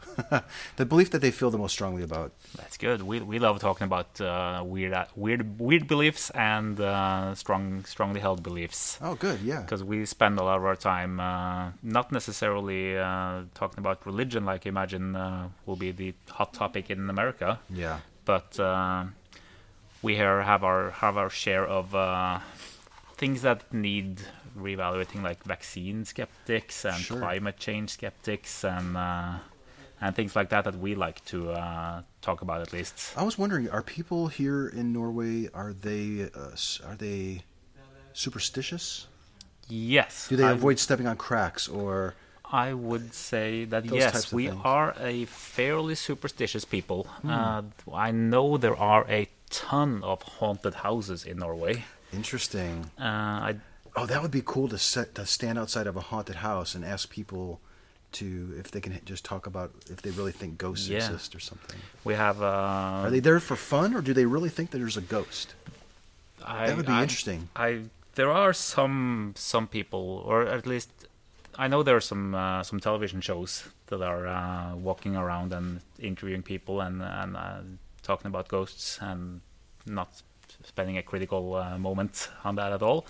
[0.76, 2.32] the belief that they feel the most strongly about.
[2.56, 3.02] That's good.
[3.02, 8.20] We, we love talking about uh, weird uh, weird weird beliefs and uh, strong strongly
[8.20, 8.98] held beliefs.
[9.00, 9.40] Oh, good.
[9.40, 9.62] Yeah.
[9.62, 14.44] Because we spend a lot of our time uh, not necessarily uh, talking about religion,
[14.44, 18.00] like I imagine uh, will be the hot topic in America, Yeah.
[18.26, 18.58] but
[20.02, 22.38] we here have our have our share of uh,
[23.16, 24.20] things that need
[24.56, 27.18] reevaluating, like vaccine skeptics and Sure.
[27.18, 29.34] climate change skeptics and uh,
[30.00, 32.94] and things like that that we like to uh, talk about at least.
[33.16, 36.54] I was wondering, are people here in Norway are they uh,
[36.88, 37.42] are they
[38.12, 39.06] superstitious?
[39.68, 40.28] Yes.
[40.28, 42.14] Do they I- avoid stepping on cracks or?
[42.50, 44.58] I would say that yes, we things.
[44.64, 47.06] are a fairly superstitious people.
[47.22, 47.60] Uh,
[47.92, 51.84] I know there are a ton of haunted houses in Norway.
[52.10, 52.90] Interesting.
[52.98, 53.56] Uh, I,
[54.02, 56.84] Oh, that would be cool to set to stand outside of a haunted house and
[56.84, 57.60] ask people
[58.12, 60.98] to if they can just talk about if they really think ghosts Yeah.
[60.98, 61.78] exist or something.
[62.04, 62.40] we have.
[62.42, 65.54] Uh, Are they there for fun or do they really think that there's a ghost?
[66.44, 67.48] I, That would be I- interesting.
[67.56, 67.84] I
[68.14, 70.90] there are some some people, or at least
[71.58, 75.80] I know there are some uh, some television shows that are uh, walking around and
[75.98, 77.60] interviewing people and and uh,
[78.02, 79.40] talking about ghosts and
[79.86, 80.08] not
[80.64, 83.04] spending a critical uh, moment on that at all.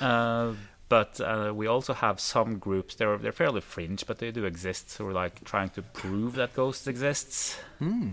[0.00, 0.54] Uh,
[0.88, 2.94] but uh, we also have some groups.
[2.96, 4.96] They're they're fairly fringe, but they do exist.
[4.98, 7.56] who are like trying to prove that ghosts exists.
[7.78, 8.08] Hmm.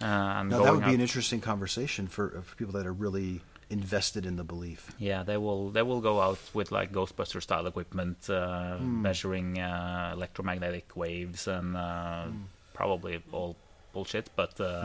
[0.00, 3.40] Uh, and Now that would be an interesting conversation for, for people that are really
[3.68, 4.92] invested in the belief.
[4.98, 9.02] Yeah, they will they will go out with like Ghostbuster style equipment, uh, Hmm.
[9.02, 12.42] measuring uh, electromagnetic waves and uh, Hmm.
[12.74, 13.56] probably all
[13.92, 14.30] bullshit.
[14.36, 14.84] But uh,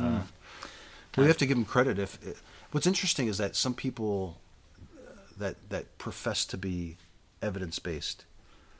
[1.15, 1.99] Well, we have to give them credit.
[1.99, 2.17] If
[2.71, 4.39] what's interesting is that some people uh,
[5.37, 6.97] that that profess to be
[7.41, 8.25] evidence based,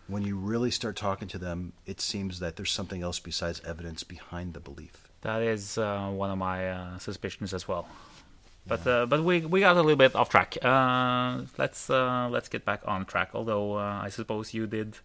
[0.08, 4.04] when you really start talking to them, it seems that there's something else besides evidence
[4.04, 5.08] behind the belief.
[5.22, 7.88] that is uh, one of my uh, suspicions as well.
[8.66, 10.58] But uh, but we we got a little bit off track.
[10.64, 13.32] Uh, let's uh, let's get back on track.
[13.34, 14.98] Although uh, I suppose you did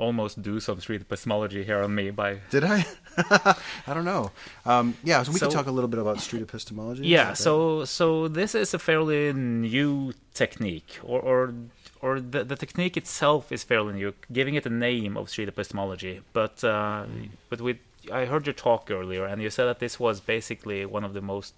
[0.00, 2.86] almost do some street epistemology here on me by Did I?
[3.86, 4.32] I don't know.
[4.64, 7.06] Um, yeah, so we can talk a little bit about street epistemology.
[7.06, 11.54] Yeah, so so this is a fairly new technique, or or
[12.00, 16.22] or the, the technique itself is fairly new, giving it a name of street epistemology.
[16.32, 17.04] But uh,
[17.50, 17.78] but with
[18.10, 21.20] I heard your talk earlier, and you said that this was basically one of the
[21.20, 21.54] most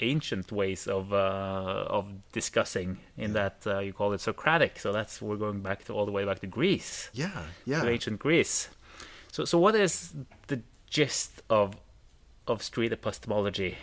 [0.00, 2.98] ancient ways of uh, of discussing.
[3.16, 6.12] In that uh, you call it Socratic, so that's we're going back to all the
[6.12, 7.10] way back to Greece,
[7.66, 8.68] yeah, to ancient Greece.
[9.32, 10.12] So so what is
[10.48, 11.76] the gist of
[12.46, 13.78] of street epistemology?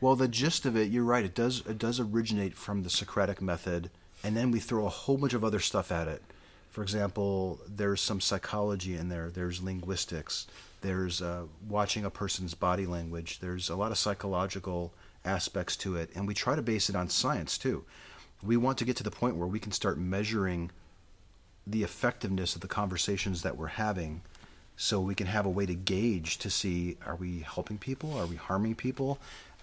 [0.00, 1.24] Well, the gist of it, you're right.
[1.24, 3.90] It does it does originate from the Socratic method,
[4.22, 6.22] and then we throw a whole bunch of other stuff at it.
[6.70, 9.30] For example, there's some psychology in there.
[9.30, 10.46] There's linguistics.
[10.80, 13.38] There's uh, watching a person's body language.
[13.38, 14.92] There's a lot of psychological
[15.24, 17.84] aspects to it, and we try to base it on science too.
[18.42, 20.70] We want to get to the point where we can start measuring
[21.66, 24.22] the effectiveness of the conversations that we're having
[24.76, 28.16] so we can have a way to gauge to see are we helping people?
[28.18, 29.18] Are we harming people?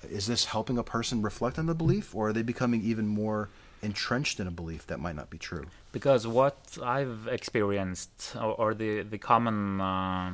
[0.09, 3.49] Is this helping a person reflect on the belief or are they becoming even more
[3.81, 5.65] entrenched in a belief that might not be true?
[5.91, 10.31] Because what I've experienced, or, or the the common uh,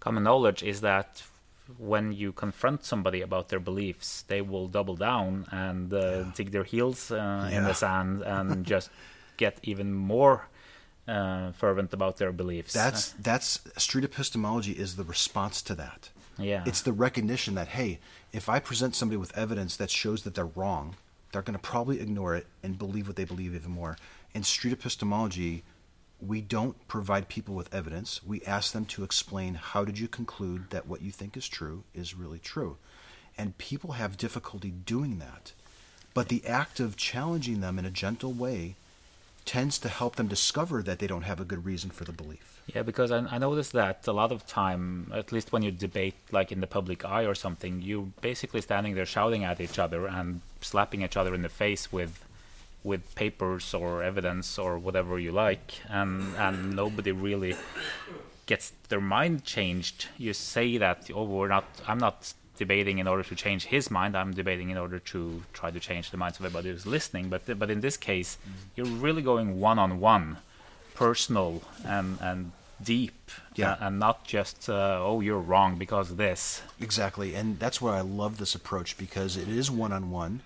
[0.00, 1.22] common knowledge, is that
[1.78, 6.64] when you confront somebody about their beliefs, they will double down and uh, dig their
[6.64, 8.90] heels uh, in the sand and just
[9.36, 10.48] get even more
[11.08, 12.72] uh, fervent about their beliefs.
[12.72, 16.10] that's that's street epistemology is the response to that.
[16.38, 17.98] Yeah, it's the recognition that hey
[18.32, 20.94] if i present somebody with evidence that shows that they're wrong
[21.32, 23.96] they're going to probably ignore it and believe what they believe even more.
[24.34, 25.62] And street epistemology
[26.24, 28.20] we don't provide people with evidence.
[28.24, 31.84] We ask them to explain how did you conclude that what you think is true
[31.94, 32.76] is really true.
[33.38, 35.52] And people have difficulty doing that.
[36.12, 38.74] But the act of challenging them in a gentle way
[39.44, 42.60] tends to help them discover that they don't have a good reason for the belief.
[42.74, 46.14] Yeah, because I, I noticed that a lot of time, at least when you debate
[46.30, 50.06] like in the public eye or something, you're basically standing there shouting at each other
[50.06, 52.24] and slapping each other in the face with
[52.82, 57.54] with papers or evidence or whatever you like, and and nobody really
[58.46, 60.08] gets their mind changed.
[60.18, 64.16] You say that oh we're not I'm not debating in order to change his mind.
[64.16, 67.28] I'm debating in order to try to change the minds of everybody who's listening.
[67.28, 68.38] But but in this case,
[68.76, 70.38] you're really going one on one,
[70.94, 73.76] personal and and deep, Yeah.
[73.78, 76.62] and not just uh, oh you're wrong because of this.
[76.80, 80.40] Exactly, and that's why I love this approach because it is one on one,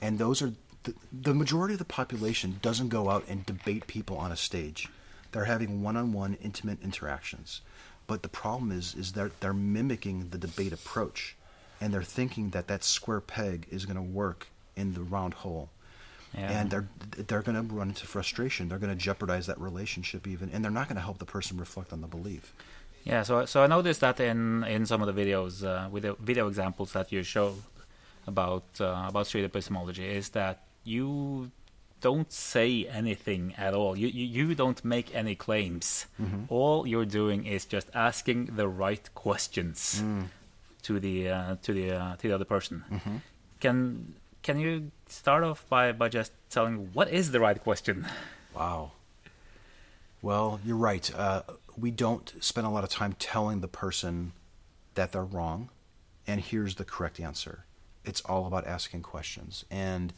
[0.00, 0.52] and those are
[0.84, 4.88] the, the majority of the population doesn't go out and debate people on a stage.
[5.32, 7.60] They're having one on one intimate interactions,
[8.06, 11.36] but the problem is is they're they're mimicking the debate approach,
[11.80, 15.70] and they're thinking that that square peg is going to work in the round hole.
[16.32, 16.60] Yeah.
[16.60, 18.68] And they're they're going to run into frustration.
[18.68, 21.58] They're going to jeopardize that relationship even, and they're not going to help the person
[21.58, 22.52] reflect on the belief.
[23.04, 26.14] Yeah, so so I noticed that in in some of the videos, uh, with the
[26.14, 27.56] video examples that you show
[28.26, 31.50] about uh, about street epistemology, is that you
[32.00, 33.96] don't say anything at all.
[33.98, 36.06] You you, you don't make any claims.
[36.48, 40.02] All you're doing is just asking the right questions
[40.82, 42.84] to the uh, to the uh, to the other person.
[43.60, 48.06] Can can you start off by by just telling what is the right question?
[48.54, 48.92] Wow.
[50.22, 51.10] Well, you're right.
[51.14, 51.42] Uh,
[51.76, 54.32] we don't spend a lot of time telling the person
[54.94, 55.68] that they're wrong,
[56.26, 57.64] and here's the correct answer.
[58.04, 59.64] It's all about asking questions.
[59.70, 60.12] And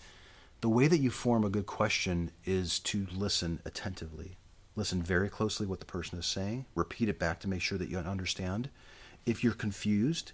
[0.61, 4.37] the way that you form a good question is to listen attentively.
[4.75, 7.89] Listen very closely what the person is saying, repeat it back to make sure that
[7.89, 8.69] you understand.
[9.25, 10.33] If you're confused,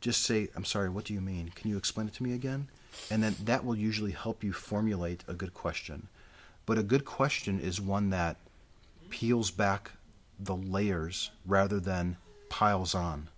[0.00, 1.50] just say, I'm sorry, what do you mean?
[1.54, 2.68] Can you explain it to me again?
[3.10, 6.08] And then that will usually help you formulate a good question.
[6.66, 8.36] But a good question is one that
[9.08, 9.92] peels back
[10.38, 12.16] the layers rather than
[12.48, 13.28] piles on.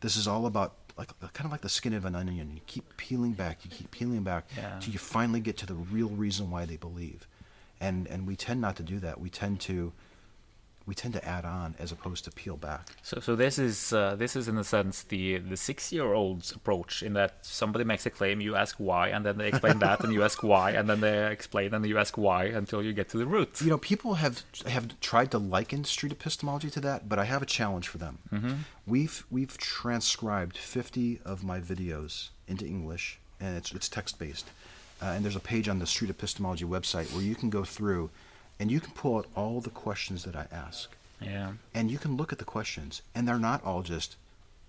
[0.00, 2.52] This is all about like kind of like the skin of an onion.
[2.54, 4.78] You keep peeling back, you keep peeling back Yeah.
[4.80, 7.26] till you finally get to the real reason why they believe.
[7.80, 9.20] And and we tend not to do that.
[9.20, 9.92] We tend to
[10.86, 12.90] we tend to add on as opposed to peel back.
[13.02, 16.52] So, so this is uh, this is in a sense the the six year old's
[16.52, 20.04] approach in that somebody makes a claim, you ask why, and then they explain that,
[20.04, 23.08] and you ask why, and then they explain, and you ask why until you get
[23.10, 23.60] to the root.
[23.60, 27.42] You know, people have have tried to liken street epistemology to that, but I have
[27.42, 28.18] a challenge for them.
[28.32, 28.54] Mm-hmm.
[28.86, 34.48] We've we've transcribed fifty of my videos into English, and it's it's text based.
[35.02, 38.10] Uh, and there's a page on the Street Epistemology website where you can go through,
[38.64, 40.88] and you can pull out all the questions that I ask,
[41.20, 41.52] Yeah.
[41.74, 44.16] and you can look at the questions, and they're not all just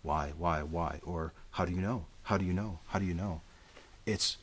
[0.03, 3.13] why, why, why, or how do you know, how do you know, how do you
[3.13, 3.39] know.
[4.05, 4.35] It's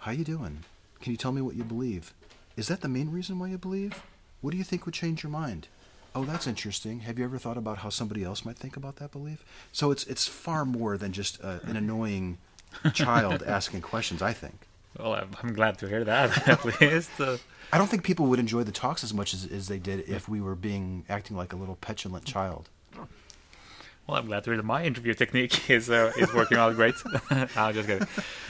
[0.00, 0.64] how you doing?
[1.00, 2.12] Can you tell me what you believe?
[2.56, 4.02] Is that the main reason why you believe?
[4.40, 5.68] What do you think would change your mind?
[6.12, 7.00] Oh, that's interesting.
[7.06, 9.44] Have you ever thought about how somebody else might think about that belief?
[9.70, 12.38] So it's it's far more than just uh, an annoying
[12.94, 14.20] child asking questions.
[14.22, 14.66] I think.
[14.98, 17.10] Well, I'm, glad to hear that at least.
[17.20, 20.28] I don't think people would enjoy the talks as much as, as they did if
[20.28, 22.68] we were being acting like a little petulant child.
[22.94, 26.94] well, I'm glad to hear that my interview technique is uh, is working out great.
[27.56, 28.06] I'm just kidding.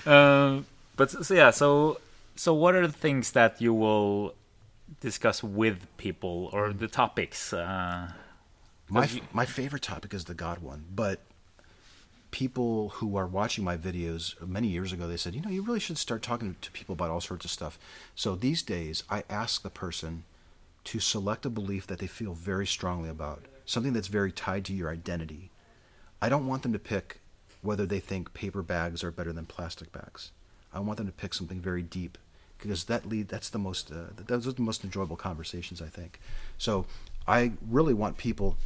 [0.07, 2.01] Um, but so yeah, so
[2.35, 4.35] so what are the things that you will
[5.01, 7.53] discuss with people or the topics?
[7.53, 8.11] Uh,
[8.89, 11.21] My you- my favorite topic is the God one, but
[12.33, 15.79] people who are watching my videos many years ago they said, you know, you really
[15.79, 17.79] should start talking to people about all sorts of stuff.
[18.17, 20.25] So these days, I ask the person
[20.85, 24.73] to select a belief that they feel very strongly about, something that's very tied to
[24.73, 25.51] your identity.
[26.21, 27.21] I don't want them to pick
[27.61, 30.33] whether they think paper bags are better than plastic bags.
[30.73, 32.19] I want them to pick something very deep
[32.59, 36.19] because that lead that's the most uh, those are the most enjoyable conversations I think.
[36.59, 36.87] So
[37.29, 38.57] I really want people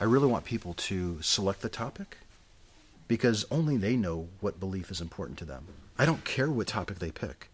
[0.00, 2.18] I really want people to select the topic
[3.08, 5.66] because only they know what belief is important to them.
[5.98, 7.50] I don't care what topic they pick.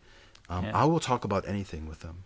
[0.48, 0.76] Um, Yeah.
[0.82, 2.24] I will talk about anything with them.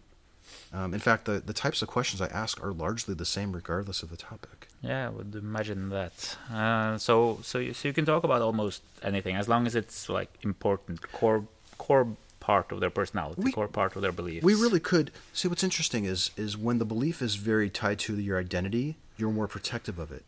[0.72, 4.02] Um, in fact, the, the types of questions I ask are largely the same regardless
[4.02, 4.68] of the topic.
[4.82, 6.36] Yeah, I would imagine that.
[6.52, 10.08] Uh, so, so you, so you can talk about almost anything as long as it's
[10.08, 11.46] like important, core,
[11.78, 12.08] core
[12.40, 14.44] part of their personality, We- core part of their beliefs.
[14.44, 18.18] We really could see what's interesting is is when the belief is very tied to
[18.18, 20.24] your identity, you're more protective of it.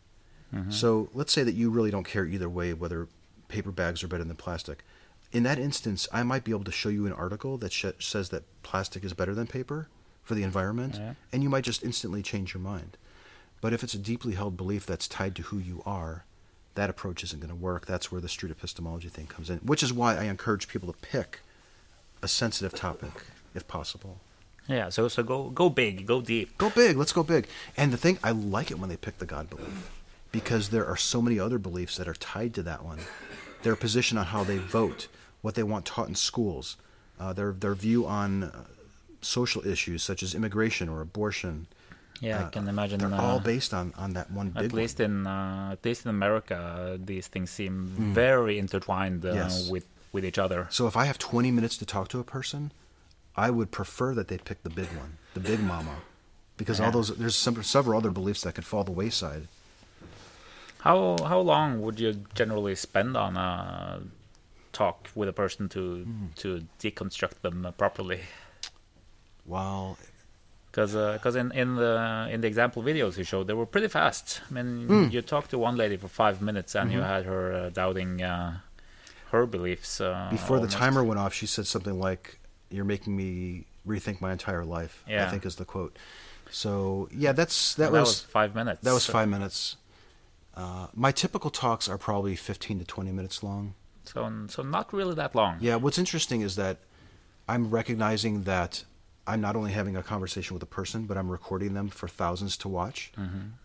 [0.53, 0.71] Mm-hmm.
[0.71, 3.07] So let's say that you really don't care either way whether
[3.47, 4.83] paper bags are better than plastic.
[5.31, 8.29] In that instance, I might be able to show you an article that sh- says
[8.29, 9.87] that plastic is better than paper
[10.23, 11.13] for the environment, Yeah.
[11.31, 12.97] and you might just instantly change your mind.
[13.61, 16.23] But if it's a deeply held belief that's tied to who you are,
[16.75, 17.85] that approach isn't going to work.
[17.85, 20.97] That's where the street epistemology thing comes in, which is why I encourage people to
[20.99, 21.41] pick
[22.23, 23.11] a sensitive topic
[23.53, 24.19] if possible.
[24.67, 24.89] Yeah.
[24.89, 26.57] So, so go, go big, go deep.
[26.57, 26.95] Go big.
[26.95, 27.47] Let's go big.
[27.75, 29.91] And the thing, I like it when they pick the God belief
[30.31, 32.99] because there are so many other beliefs that are tied to that one.
[33.63, 35.07] Their position on how they vote,
[35.41, 36.77] what they want taught in schools,
[37.19, 38.63] uh, their their view on uh,
[39.21, 41.67] social issues such as immigration or abortion.
[42.21, 42.99] Yeah, I can imagine.
[42.99, 45.11] They're uh, all based on, on that one big at least one.
[45.11, 49.69] in uh, at least in America, uh, these things seem very intertwined uh, Yes.
[49.69, 50.67] with with each other.
[50.69, 52.71] So if I have 20 minutes to talk to a person,
[53.35, 55.97] I would prefer that they pick the big one, the big mama,
[56.57, 59.47] because all those there's some, several other beliefs that could fall the wayside.
[60.79, 64.01] How how long would you generally spend on a
[64.71, 68.21] talk with a person to to deconstruct them uh, properly?
[69.45, 69.97] Well,
[70.71, 74.41] Because because in in the in the example videos you showed, they were pretty fast.
[74.49, 77.69] I mean, you talked to one lady for five minutes, and you had her uh,
[77.69, 78.59] doubting uh,
[79.31, 79.99] her beliefs.
[79.99, 82.39] Uh, before the timer went off, she said something like,
[82.69, 85.97] "You're making me rethink my entire life." I think is the quote.
[86.51, 88.81] So yeah, that's that, that was, was five minutes.
[88.83, 89.75] that was So- five minutes.
[90.55, 93.73] Uh, my typical talks are probably 15 to 20 minutes long.
[94.05, 95.57] So so not really that long.
[95.59, 96.77] Yeah, what's interesting is that
[97.47, 98.83] I'm recognizing that
[99.27, 102.57] I'm not only having a conversation with a person, but I'm recording them for thousands
[102.57, 103.11] to watch,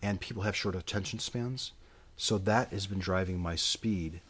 [0.02, 1.72] and people have short attention spans.
[2.16, 4.20] So that has been driving my speed.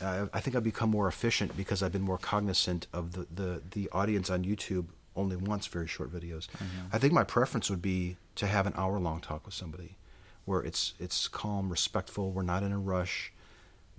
[0.00, 3.62] Uh, I think I've become more efficient because I've been more cognizant of the, the,
[3.72, 6.48] the audience on YouTube only wants very short videos.
[6.92, 9.96] I think my preference would be to have an hour long talk with somebody
[10.44, 13.32] where it's it's calm, respectful, we're not in a rush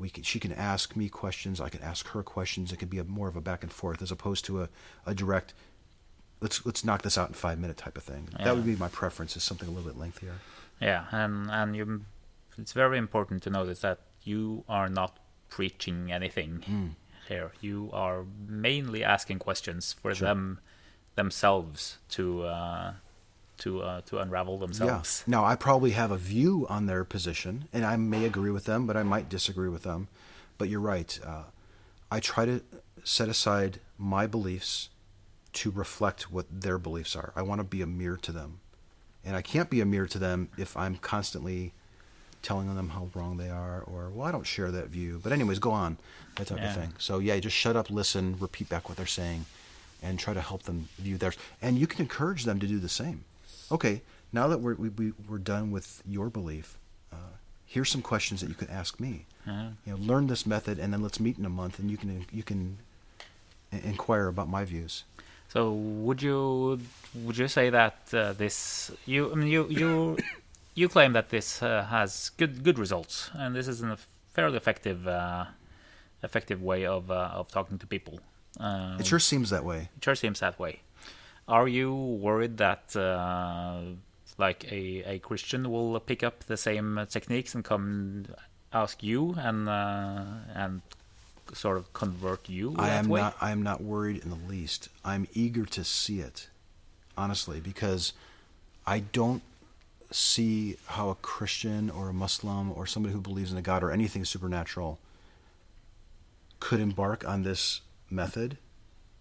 [0.01, 1.61] we can, she can ask me questions.
[1.61, 2.73] I can ask her questions.
[2.73, 4.69] It could be a, more of a back and forth as opposed to a,
[5.05, 5.53] a direct.
[6.41, 8.29] Let's let's knock this out in five minute type of thing.
[8.43, 9.37] That would be my preference.
[9.37, 10.33] Is something a little bit lengthier.
[10.79, 12.01] Yeah, and and you,
[12.57, 16.87] it's very important to notice that you are not preaching anything Hmm.
[17.27, 17.51] here.
[17.61, 20.59] You are mainly asking questions for them
[21.13, 22.93] themselves to uh,
[23.61, 25.23] to uh, to unravel themselves.
[25.27, 25.31] Yeah.
[25.31, 28.85] Now I probably have a view on their position, and I may agree with them,
[28.87, 30.07] but I might disagree with them.
[30.57, 31.19] But you're right.
[31.25, 31.43] Uh,
[32.11, 32.61] I try to
[33.03, 34.89] set aside my beliefs
[35.53, 37.33] to reflect what their beliefs are.
[37.35, 38.59] I want to be a mirror to them,
[39.25, 41.73] and I can't be a mirror to them if I'm constantly
[42.41, 45.19] telling them how wrong they are, or well, I don't share that view.
[45.21, 45.97] But anyways, go on,
[46.37, 46.69] that type Yeah.
[46.69, 46.93] of thing.
[46.97, 49.45] So yeah, just shut up, listen, repeat back what they're saying,
[50.01, 51.37] and try to help them view theirs.
[51.61, 53.23] And you can encourage them to do the same.
[53.71, 56.77] Okay, now that we're we, we, we're done with your belief,
[57.11, 57.33] uh,
[57.65, 59.25] here's some questions that you can ask me.
[59.47, 59.69] Uh-huh.
[59.85, 62.25] You know, learn this method, and then let's meet in a month, and you can
[62.31, 62.77] you can
[63.71, 65.03] inquire about my views.
[65.49, 66.79] So would you
[67.13, 70.17] would you say that uh, this you I mean you you
[70.75, 73.97] you claim that this uh, has good good results and this is a
[74.33, 75.45] fairly effective uh,
[76.23, 78.19] effective way of uh, of talking to people.
[78.59, 79.89] Um, It sure seems that way.
[79.97, 80.81] It sure seems that way.
[81.47, 83.81] Are you worried that uh,
[84.37, 88.25] like a, a Christian will pick up the same techniques and come
[88.73, 90.23] ask you and uh,
[90.55, 90.81] and
[91.53, 93.21] sort of convert you I am way?
[93.21, 93.35] not.
[93.41, 94.89] I am not worried in the least.
[95.03, 96.49] I'm eager to see it,
[97.17, 98.13] honestly, because
[98.85, 99.43] I don't
[100.11, 103.91] see how a Christian or a Muslim or somebody who believes in a God or
[103.91, 104.99] anything supernatural
[106.59, 108.57] could embark on this method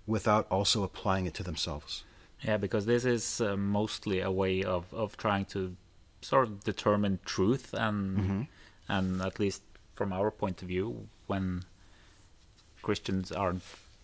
[0.06, 2.04] without also applying it to themselves.
[2.42, 5.76] Yeah, because this is uh, mostly a way of, of trying to
[6.22, 8.42] sort of determine truth, and Mm-hmm.
[8.88, 9.62] and at least
[9.94, 11.62] from our point of view, when
[12.82, 13.62] Christians aren't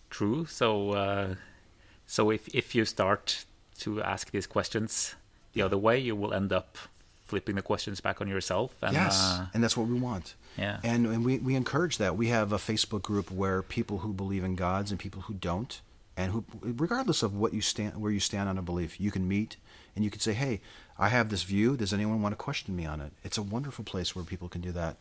[0.09, 1.35] true, so uh,
[2.05, 3.45] so if if you start
[3.79, 5.15] to ask these questions
[5.53, 6.77] the other way, you will end up
[7.25, 8.71] flipping the questions back on yourself.
[8.81, 10.35] And, yes, uh, and that's what we want.
[10.57, 12.15] yeah, And, and we, we encourage that.
[12.15, 15.81] We have a Facebook group where people who believe in gods and people who don't,
[16.17, 19.27] and who, regardless of what you stand, where you stand on a belief, you can
[19.27, 19.55] meet
[19.95, 20.59] and you can say, "Hey,
[20.97, 21.77] I have this view.
[21.77, 24.61] Does anyone want to question me on it?" It's a wonderful place where people can
[24.61, 24.97] do that.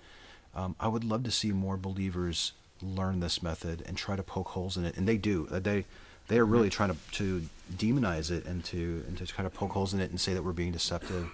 [0.55, 2.53] Um, I would love to see more believers
[2.83, 5.49] learn this method and try to poke holes in it, and they do.
[5.51, 5.85] Uh, They
[6.29, 9.73] they are really trying to to demonize it and to and to kind of poke
[9.73, 11.31] holes in it and say that we're being deceptive.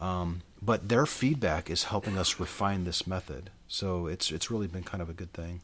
[0.00, 3.50] Um, but their feedback is helping us refine this method.
[3.68, 5.60] So it's it's really been kind of a good thing.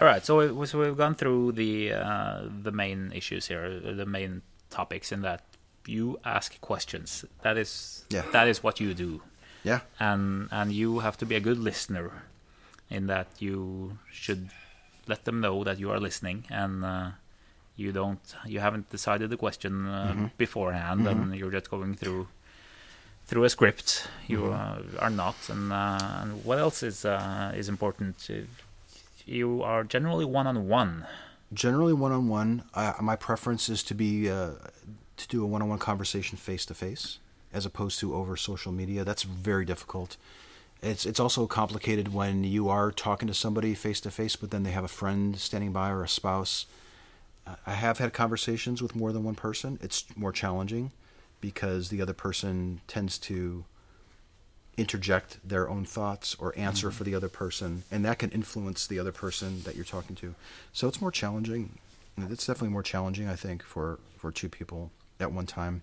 [0.00, 4.06] All right, so, we, so we've gone through the uh, the main issues here, the
[4.06, 5.42] main topics, in that
[5.86, 7.24] you ask questions.
[7.42, 8.22] That is Yeah.
[8.32, 9.22] that is what you do,
[9.64, 9.80] Yeah.
[9.98, 12.10] and and you have to be a good listener,
[12.90, 14.50] in that you should
[15.08, 17.10] let them know that you are listening, and uh,
[17.76, 22.28] you don't you haven't decided the question uh, beforehand, and you're just going through
[23.26, 24.06] through a script.
[24.28, 28.30] You uh, are not, and uh, and what else is uh, is important?
[29.28, 31.06] You are generally one on one.
[31.52, 32.64] Generally, one on one.
[33.00, 34.52] My preference is to be uh,
[35.16, 37.18] to do a one on one conversation face to face,
[37.52, 39.04] as opposed to over social media.
[39.04, 40.16] That's very difficult.
[40.82, 44.62] It's it's also complicated when you are talking to somebody face to face, but then
[44.62, 46.64] they have a friend standing by or a spouse.
[47.66, 49.78] I have had conversations with more than one person.
[49.82, 50.92] It's more challenging
[51.40, 53.64] because the other person tends to
[54.78, 58.98] interject their own thoughts or answer for the other person, and that can influence the
[58.98, 60.34] other person that you're talking to.
[60.72, 61.78] So it's more challenging.
[62.16, 65.82] It's definitely more challenging, I think, for for two people at one time.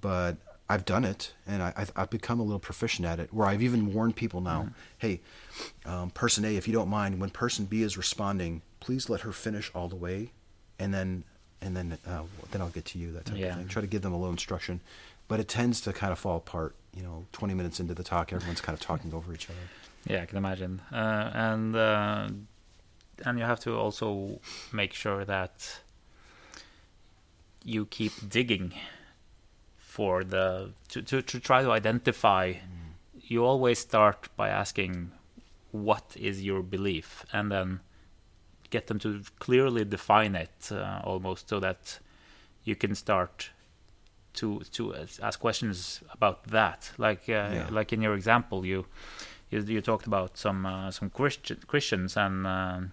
[0.00, 0.36] But
[0.68, 3.32] I've done it, and I, I've, I've become a little proficient at it.
[3.32, 5.20] Where I've even warned people now, hey,
[5.84, 9.32] um, person A, if you don't mind, when person B is responding, please let her
[9.32, 10.32] finish all the way,
[10.78, 11.22] and then
[11.62, 13.12] and then uh, then I'll get to you.
[13.12, 13.52] That type Yeah.
[13.52, 13.68] of thing.
[13.68, 14.80] Try to give them a little instruction,
[15.28, 16.74] but it tends to kind of fall apart.
[16.94, 19.58] You know, 20 minutes into the talk, everyone's kind of talking over each other.
[20.06, 20.80] Yeah, I can imagine.
[20.92, 22.28] Uh, and uh,
[23.24, 24.40] and you have to also
[24.72, 25.80] make sure that
[27.64, 28.72] you keep digging
[29.76, 32.54] for the to, to, to try to identify.
[33.20, 35.10] You always start by asking,
[35.72, 37.80] "What is your belief?" and then
[38.70, 41.98] get them to clearly define it, uh, almost so that
[42.64, 43.50] you can start
[44.36, 46.92] to to ask questions about that.
[46.98, 47.68] Like uh, Yeah.
[47.70, 48.84] like in your example, you
[49.50, 52.90] you, you talked about some uh, some Christian, Christians and um,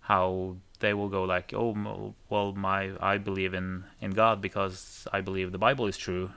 [0.00, 5.20] how they will go like, oh, well, my I believe in in God because I
[5.20, 6.30] believe the Bible is true,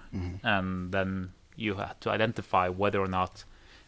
[0.43, 3.45] and then you have to identify whether or not.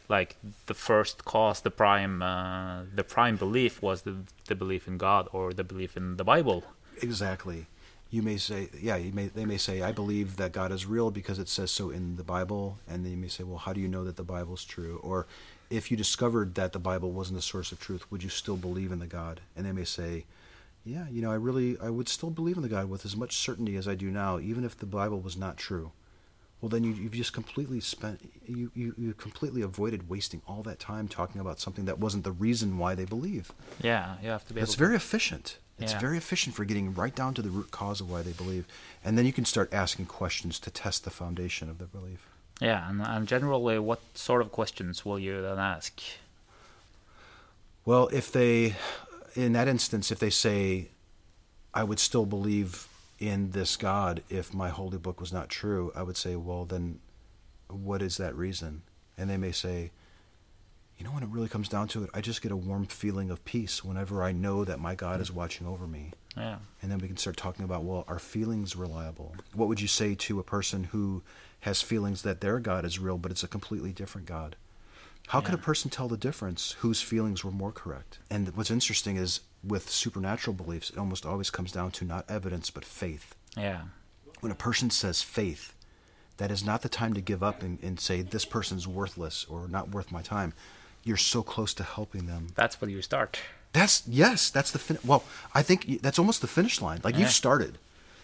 [0.07, 0.35] Like
[0.67, 4.15] the first cause, the prime, uh, the prime belief was the
[4.47, 6.61] the belief in God or the belief in the Bible.
[7.01, 7.65] Exactly.
[8.15, 11.11] You may say, yeah, you may, they may say, I believe that God is real
[11.11, 12.77] because it says so in the Bible.
[12.87, 15.01] And then you may say, well, how do you know that the Bible is true?
[15.03, 15.27] Or
[15.69, 18.93] if you discovered that the Bible wasn't a source of truth, would you still believe
[18.93, 19.41] in the God?
[19.53, 20.23] And they may say,
[20.85, 23.35] yeah, you know, I really, I would still believe in the God with as much
[23.35, 25.91] certainty as I do now, even if the Bible was not true.
[26.61, 30.79] Well, then you, you've just completely spent, you, you, you completely avoided wasting all that
[30.79, 33.51] time talking about something that wasn't the reason why they believe.
[33.81, 34.73] Yeah, you have to be It's able.
[34.75, 35.57] to- very efficient.
[35.77, 35.99] It's Yeah.
[35.99, 38.65] very efficient for getting right down to the root cause of why they believe,
[39.03, 42.27] and then you can start asking questions to test the foundation of their belief.
[42.61, 46.01] Yeah, and, and generally, what sort of questions will you then ask?
[47.83, 48.75] Well, if they,
[49.35, 50.89] in that instance, if they say,
[51.73, 52.87] "I would still believe
[53.19, 56.99] in this God if my holy book was not true," I would say, "Well, then,
[57.67, 58.83] what is that reason?"
[59.17, 59.91] And they may say,
[60.97, 63.29] "You know, when it really comes down to it, I just get a warm feeling
[63.29, 66.99] of peace whenever I know that my God is watching over me." Yeah, And then
[66.99, 69.35] we can start talking about, well, are feelings reliable?
[69.53, 71.23] What would you say to a person who
[71.61, 74.57] has feelings that their God is real, but it's a completely different God?
[75.29, 78.19] How could a person tell the difference whose feelings were more correct?
[78.29, 82.69] And what's interesting is with supernatural beliefs, it almost always comes down to not evidence,
[82.69, 83.33] but faith.
[83.55, 83.83] yeah,
[84.41, 85.73] When a person says faith,
[86.37, 89.69] that is not the time to give up and, and say, this person's worthless or
[89.69, 90.53] not worth my time.
[91.05, 92.47] You're so close to helping them.
[92.55, 93.39] that's where you start.
[93.71, 95.23] That's yes, that's the fin- well.
[95.53, 96.99] I think that's almost the finish line.
[97.03, 97.21] Like Yeah.
[97.21, 97.77] you've started.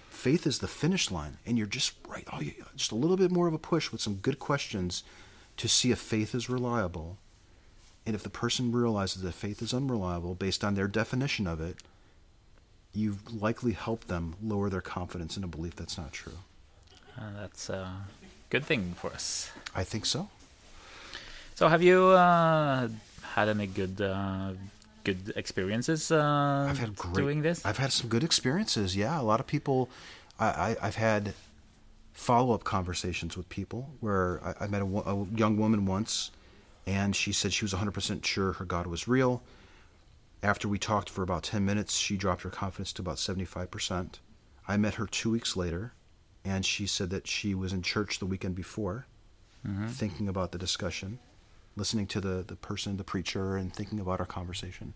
[0.10, 2.28] Faith is the finish line, and you're just right.
[2.34, 5.04] Oh, you, just a little bit more of a push with some good questions
[5.58, 7.18] to see if faith is reliable,
[8.06, 11.78] and if the person realizes that faith is unreliable based on their definition of it,
[12.94, 16.38] you've likely helped them lower their confidence in a belief that's not true.
[17.18, 18.06] And that's a
[18.50, 19.50] good thing for us.
[19.76, 20.30] I think so.
[21.62, 22.88] So, have you uh,
[23.22, 24.54] had any good uh,
[25.04, 27.64] good experiences uh, I've had great, doing this?
[27.64, 28.96] I've had some good experiences.
[28.96, 29.88] Yeah, a lot of people.
[30.40, 31.36] I, I I've had
[32.14, 36.32] follow up conversations with people where I, I met a, a young woman once,
[36.88, 39.44] and she said she was 100 percent sure her God was real.
[40.42, 44.20] After we talked for about 10 minutes, she dropped her confidence to about 75 percent.
[44.68, 45.94] I met her two weeks later,
[46.44, 49.06] and she said that she was in church the weekend before,
[49.90, 51.20] thinking about the discussion,
[51.76, 54.94] listening to the, the person, the preacher, and thinking about our conversation.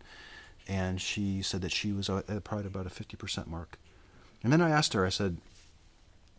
[0.68, 3.78] And she said that she was at probably about a 50% mark.
[4.44, 5.38] And then I asked her, I said,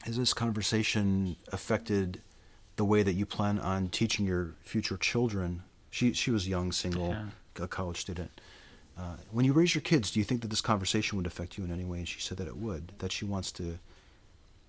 [0.05, 2.21] Has this conversation affected
[2.77, 5.63] the way that you plan on teaching your future children?
[5.91, 7.65] She, she was young, single, Yeah.
[7.65, 8.41] a college student.
[8.99, 11.65] Uh, when you raise your kids, do you think that this conversation would affect you
[11.65, 11.99] in any way?
[11.99, 12.93] And she said that it would.
[12.99, 13.79] That she wants to,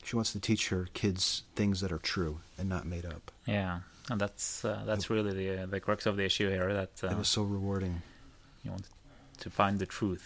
[0.07, 3.25] she wants to teach her kids things that are true and not made up.
[3.45, 3.79] yeah,
[4.09, 6.69] and that's uh, that's really the uh, the crux of the issue here.
[6.79, 7.95] That uh, It was so rewarding.
[8.63, 8.87] you want
[9.43, 10.25] to find the truth,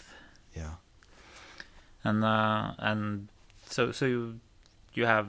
[0.60, 0.74] Yeah.
[2.04, 3.28] and uh, and
[3.68, 4.40] so so you
[4.94, 5.26] you have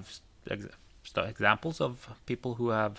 [0.49, 0.67] ex-
[1.15, 2.93] examples of people who have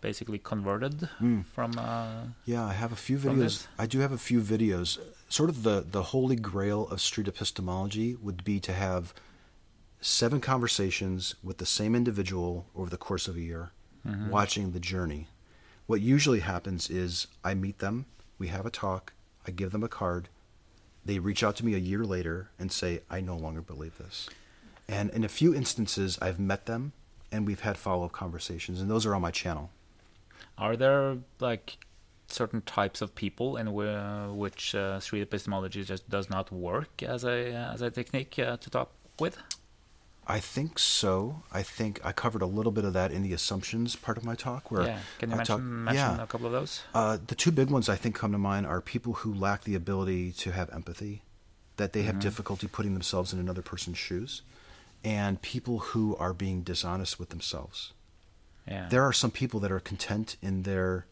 [0.00, 1.44] basically converted Mm.
[1.54, 1.70] from.
[1.78, 3.66] Uh, Yeah, I have a few videos.
[3.78, 4.98] I do have a few videos.
[5.28, 9.12] Sort of the the holy grail of street epistemology would be to have
[10.06, 13.70] seven conversations with the same individual over the course of a year,
[14.06, 14.30] Mm-hmm.
[14.30, 15.26] watching the journey.
[15.88, 18.06] What usually happens is I meet them,
[18.38, 19.12] we have a talk,
[19.44, 20.28] I give them a card,
[21.04, 24.28] they reach out to me a year later and say, I no longer believe this.
[24.88, 26.92] And in a few instances, I've met them
[27.32, 29.70] and we've had follow up conversations, and those are on my channel.
[30.56, 31.76] Are there like
[32.28, 37.24] certain types of people in wh- which uh, street epistemology just does not work as
[37.24, 39.36] a as a technique uh, to talk with?
[40.28, 41.42] I think so.
[41.52, 44.34] I think I covered a little bit of that in the assumptions part of my
[44.34, 44.70] talk.
[44.72, 46.22] Where yeah, can you I mention, talk- mention yeah.
[46.22, 46.82] a couple of those?
[46.92, 49.76] Uh, the two big ones I think come to mind are people who lack the
[49.76, 51.22] ability to have empathy,
[51.76, 52.20] that they have Mhm.
[52.22, 54.42] difficulty putting themselves in another person's shoes,
[55.04, 57.92] and people who are being dishonest with themselves.
[58.66, 58.88] Yeah.
[58.88, 61.06] There are some people that are content in their.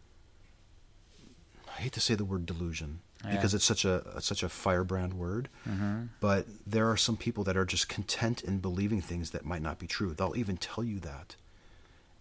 [1.68, 3.00] I hate to say the word delusion
[3.30, 6.08] because it's such a such a firebrand word, Mhm.
[6.20, 9.78] but there are some people that are just content in believing things that might not
[9.78, 10.14] be true.
[10.14, 11.36] They'll even tell you that,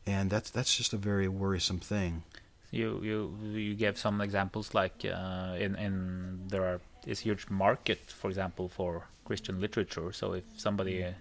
[0.05, 2.23] and that's that's just a very worrisome thing.
[2.71, 7.99] You you you gave some examples like uh, in in there are is huge market,
[8.09, 10.11] for example, for Christian literature.
[10.13, 11.11] So if somebody uh,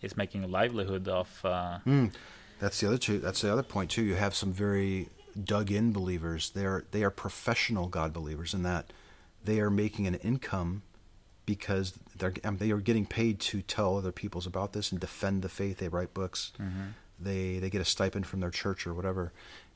[0.00, 2.12] is making a livelihood of uh, Mm.
[2.60, 3.18] That's the other two.
[3.18, 4.02] That's the other point too.
[4.04, 5.08] You have some very
[5.42, 6.50] dug-in believers.
[6.50, 8.86] They are they are professional God believers in that
[9.44, 10.82] they are making an income
[11.46, 15.48] because they're they are getting paid to tell other people's about this and defend the
[15.48, 15.78] faith.
[15.78, 16.52] They write books.
[16.58, 16.92] Mhm.
[17.20, 19.32] They they get a stipend from their church or whatever,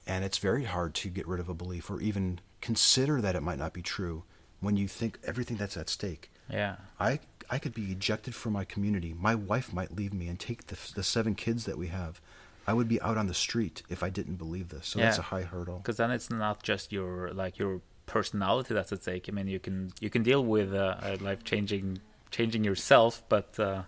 [0.06, 3.42] and it's very hard to get rid of a belief or even consider that it
[3.42, 4.24] might not be true
[4.60, 6.30] when you think everything that's at stake.
[6.50, 9.14] yeah I I could be ejected from my community.
[9.14, 12.20] My wife might leave me and take the the seven kids that we have.
[12.66, 14.88] I would be out on the street if I didn't believe this.
[14.88, 15.78] So that's a high hurdle.
[15.78, 19.28] because then it's not just your like your personality that's at stake.
[19.28, 22.00] I mean, you can you can deal with uh, a life changing
[22.30, 23.82] changing yourself, but uh,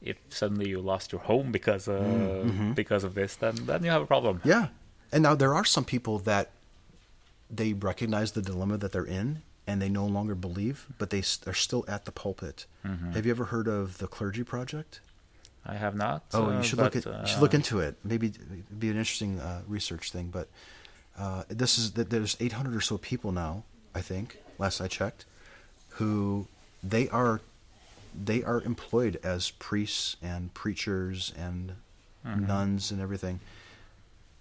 [0.00, 2.74] if suddenly you lost your home because uh, Mm, mhm.
[2.74, 4.40] because of this, then then you have a problem.
[4.44, 4.68] Yeah.
[5.12, 6.50] And now there are some people that
[7.50, 11.54] they recognize the dilemma that they're in and they no longer believe, but they are
[11.54, 12.66] still at the pulpit.
[12.84, 13.14] Mhm.
[13.14, 15.00] Have you ever heard of the Clergy Project?
[15.64, 16.24] I have not.
[16.34, 17.94] Oh, uh, you should look but, at you should look uh, into it.
[18.02, 20.28] Maybe it'd be an interesting uh, research thing.
[20.32, 20.48] But
[21.18, 23.64] uh, this is that there's 800 or so people now.
[23.94, 25.24] I think last I checked,
[25.90, 26.46] who
[26.82, 27.40] they are
[28.14, 31.72] they are employed as priests and preachers and
[32.26, 32.46] Mhm.
[32.46, 33.40] nuns and everything,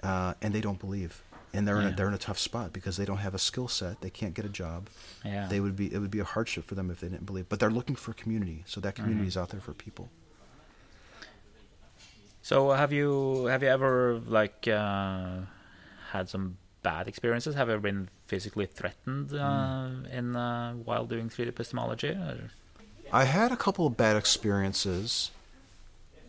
[0.03, 1.23] uh, and they don't believe.
[1.53, 3.67] And they're in a, they're in a tough spot because they don't have a skill
[3.67, 3.99] set.
[4.01, 4.87] They can't get a job.
[5.25, 5.47] Yeah.
[5.47, 7.49] They would be it would be a hardship for them if they didn't believe.
[7.49, 9.27] But they're looking for community, so that community Mhm.
[9.29, 10.09] is out there for people.
[12.41, 15.41] So have you have you ever like uh,
[16.11, 17.55] had some bad experiences?
[17.55, 20.05] Have you ever been physically threatened uh, Hmm.
[20.05, 22.09] in uh, while doing 3D epistemology?
[22.09, 22.51] Or?
[23.11, 25.31] I had a couple of bad experiences.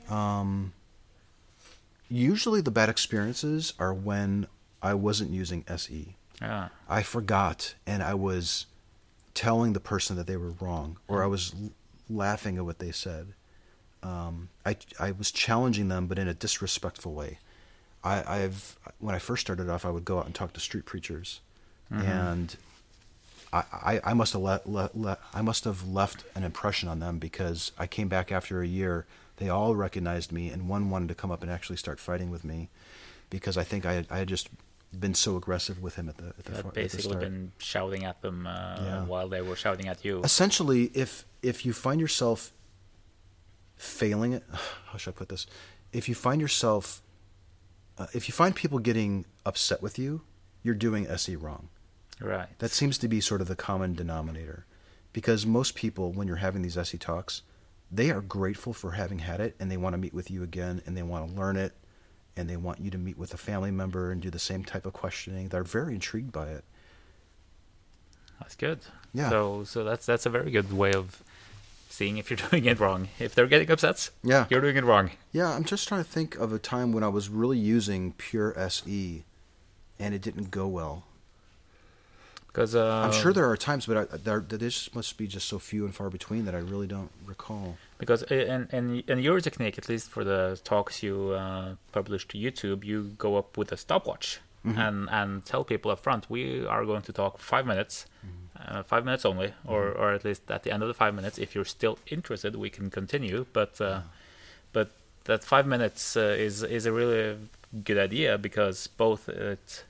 [0.09, 0.72] Um,
[2.09, 4.46] usually, the bad experiences are when
[4.82, 6.16] I wasn't using SE.
[6.40, 6.68] Yeah.
[6.88, 8.66] I forgot, and I was
[9.34, 11.70] telling the person that they were wrong, or I was l-
[12.11, 13.28] laughing at what they said.
[14.03, 17.38] Um, I I was challenging them, but in a disrespectful way.
[18.05, 20.84] I, I've when I first started off, I would go out and talk to street
[20.86, 21.40] preachers,
[21.92, 22.05] Mhm.
[22.05, 22.57] and
[23.53, 24.62] I, I, I must have let,
[25.34, 29.07] I must have left an impression on them because I came back after a year.
[29.36, 32.44] They all recognized me, and one wanted to come up and actually start fighting with
[32.44, 32.68] me
[33.30, 34.48] because I think I had, I had just
[34.98, 37.03] been so aggressive with him at the at the, You fr- had at the basically
[37.11, 37.20] start.
[37.20, 39.05] been shouting at them uh, Yeah.
[39.05, 40.22] while they were shouting at you.
[40.22, 42.53] Essentially, if if you find yourself
[43.76, 44.44] failing it,
[44.86, 45.46] how should I put this?
[45.92, 47.03] If you find yourself,
[47.99, 50.22] uh, if you find people getting upset with you,
[50.62, 51.68] you're doing SE wrong.
[52.20, 52.49] Right.
[52.59, 54.66] That seems to be sort of the common denominator,
[55.12, 57.43] because most people, when you're having these SE talks,
[57.90, 60.82] they are grateful for having had it, and they want to meet with you again,
[60.86, 61.74] and they want to learn it,
[62.36, 64.86] and they want you to meet with a family member and do the same type
[64.86, 65.49] of questioning.
[65.49, 66.64] They're very intrigued by it.
[68.40, 68.80] That's good.
[69.12, 69.30] Yeah.
[69.30, 71.22] So so that's that's a very good way of
[71.93, 73.09] seeing if you're doing it wrong.
[73.18, 74.47] If they're getting upsets, Yeah.
[74.51, 75.11] you're doing it wrong.
[75.32, 78.51] Yeah, I'm just trying to think of a time when I was really using pure
[78.59, 79.24] SE,
[79.99, 81.05] and it didn't go well.
[82.47, 85.59] Because uh, I'm sure there are times, but I, there, there must be just so
[85.59, 87.76] few and far between that I really don't recall.
[87.97, 92.36] Because in, in in your technique, at least for the talks you uh, publish to
[92.36, 94.78] YouTube, you go up with a stopwatch Mhm.
[94.86, 98.07] and and tell people up front, we are going to talk five minutes,
[98.69, 101.39] uh, five minutes only, or or at least at the end of the five minutes,
[101.39, 103.47] if you're still interested, we can continue.
[103.53, 104.01] But uh,
[104.73, 104.91] but
[105.25, 107.37] that five minutes uh, is is a really
[107.85, 109.85] good idea because both it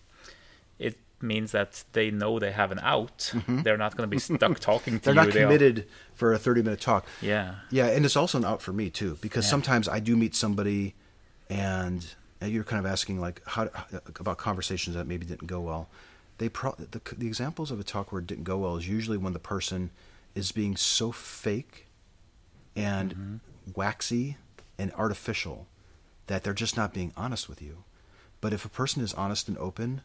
[0.78, 3.18] it means that they know they have an out.
[3.34, 3.62] Mhm.
[3.64, 5.20] They're not going to be stuck talking to They're you.
[5.20, 7.06] not They are- committed for a 30 minute talk.
[7.20, 7.54] Yeah.
[7.70, 9.50] Yeah, and it's also an out for me too because Yeah.
[9.50, 10.94] sometimes I do meet somebody,
[11.48, 12.04] and
[12.40, 13.68] and you're kind of asking like how
[14.18, 15.88] about conversations that maybe didn't go well.
[16.42, 19.16] They pro the, the examples of a talk where it didn't go well is usually
[19.16, 19.90] when the person
[20.34, 21.86] is being so fake
[22.74, 23.36] and mm-hmm.
[23.76, 24.38] waxy
[24.76, 25.68] and artificial
[26.26, 27.84] that they're just not being honest with you.
[28.40, 30.00] But if a person is honest and open,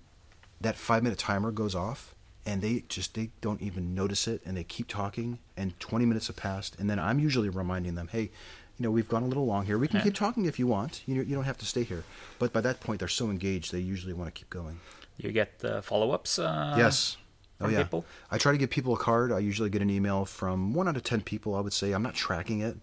[0.61, 2.13] that five minute timer goes off
[2.45, 6.27] and they just they don't even notice it and they keep talking and 20 minutes
[6.27, 8.29] have passed and then i'm usually reminding them hey
[8.77, 9.79] you know we've gone a little long here.
[9.79, 10.03] We can Yeah.
[10.03, 11.01] keep talking if you want.
[11.07, 12.03] You, you don't have to stay here.
[12.37, 14.79] But by that point they're so engaged they usually want to keep going
[15.17, 16.39] You get the follow-ups.
[16.39, 17.17] Uh, yes.
[17.59, 17.83] oh yeah.
[17.83, 18.05] people?
[18.29, 19.31] i try to give people a card.
[19.31, 21.91] I usually get an email from one out of ten people i would say.
[21.91, 22.77] I'm not tracking it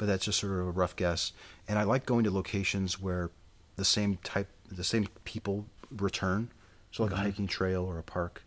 [0.00, 1.32] but that's just sort of a rough guess.
[1.68, 3.30] And i like going to locations where
[3.76, 6.50] the same type the same people return.
[6.90, 8.42] So like a hiking trail or a park.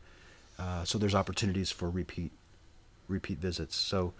[0.58, 2.32] Uh, so there's opportunities for repeat
[3.08, 3.76] repeat visits.
[3.76, 4.14] So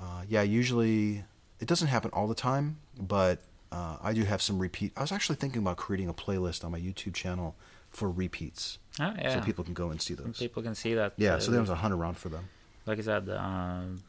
[0.00, 1.24] uh, yeah usually
[1.60, 3.40] it doesn't happen all the time but
[3.70, 4.92] uh, i do have some repeat.
[4.96, 7.56] I was actually thinking about creating a playlist on my youtube channel
[7.90, 9.34] for repeats Ah, yeah.
[9.34, 11.12] so people can go and see those People can see that.
[11.16, 12.48] yeah uh, so was a hunt around for them
[12.86, 14.02] like I said, um,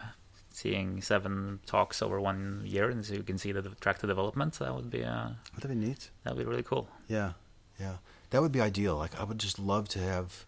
[0.53, 4.53] seeing seven talks over one year, and so you can see the track the development.
[4.59, 6.09] That would be uh, Would that be neat?
[6.23, 6.87] that would be really cool.
[7.07, 7.33] Yeah,
[7.79, 7.97] yeah.
[8.29, 8.95] That would be ideal.
[8.97, 10.45] Like I would just love to have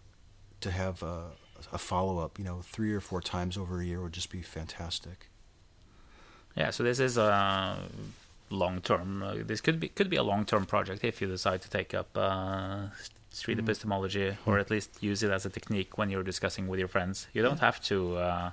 [0.62, 1.32] to have a,
[1.72, 2.38] a follow up.
[2.38, 5.28] You know, three or four times over a year would just be fantastic.
[6.56, 7.78] Yeah, so this is a
[8.50, 9.22] long term.
[9.22, 11.94] Uh, this could be could be a long term project if you decide to take
[11.94, 12.88] up uh,
[13.30, 13.64] street Mm-hmm.
[13.66, 17.26] epistemology, or at least use it as a technique when you're discussing with your friends.
[17.32, 18.50] You don't have to uh,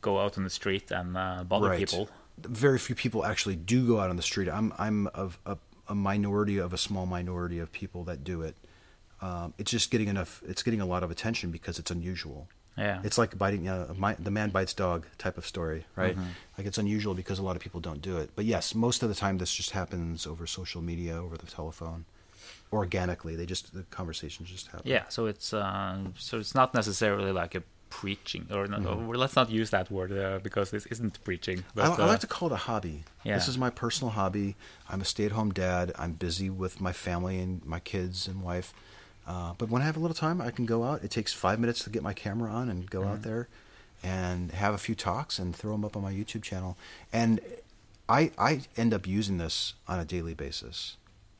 [0.00, 1.78] go out on the street and uh, bother Right.
[1.78, 2.08] people.
[2.38, 4.48] Very few people actually do go out on the street.
[4.48, 5.56] I'm I'm of a,
[5.88, 8.56] a minority of a small minority of people that do it.
[9.20, 10.42] Um, it's just getting enough.
[10.46, 12.48] It's getting a lot of attention because it's unusual.
[12.76, 16.16] Yeah, It's like biting uh, my, the man bites dog type of story, right?
[16.56, 18.30] Like it's unusual because a lot of people don't do it.
[18.34, 22.06] But yes, most of the time this just happens over social media, over the telephone,
[22.72, 23.36] organically.
[23.36, 24.90] They just the conversations just happen.
[24.90, 25.04] yeah.
[25.08, 29.50] So it's uh, so it's not necessarily like a preaching, or no, or let's not
[29.50, 31.64] use that word uh, because this isn't preaching.
[31.74, 32.00] But, Mm-hmm.
[32.00, 33.04] I, I uh, like to call it a hobby.
[33.22, 33.34] Yeah.
[33.34, 34.56] This is my personal hobby.
[34.88, 35.92] I'm a stay-at-home dad.
[35.98, 38.72] I'm busy with my family and my kids and wife.
[39.26, 41.02] Uh, but when I have a little time, I can go out.
[41.04, 43.48] It takes five minutes to get my camera on and go out there
[44.02, 46.76] and have a few talks and throw them up on my YouTube channel.
[47.12, 47.40] And
[48.08, 50.96] I I end up using this on a daily basis.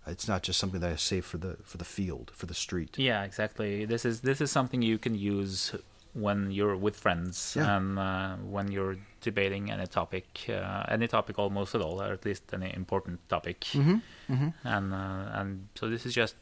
[0.06, 2.98] It's not just something that I save for the for the field for the street.
[2.98, 3.84] Yeah, exactly.
[3.84, 5.74] This is this is something you can use
[6.14, 7.76] when you're with friends Yeah.
[7.76, 12.24] and uh, when you're debating any topic, uh, any topic almost at all, or at
[12.26, 13.60] least any important topic.
[13.72, 13.96] Mm-hmm.
[14.30, 14.48] Mm-hmm.
[14.64, 16.34] And uh, and so this is just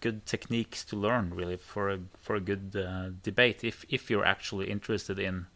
[0.00, 3.64] good techniques to learn, really, for a for a good uh, debate.
[3.64, 5.46] If if you're actually interested in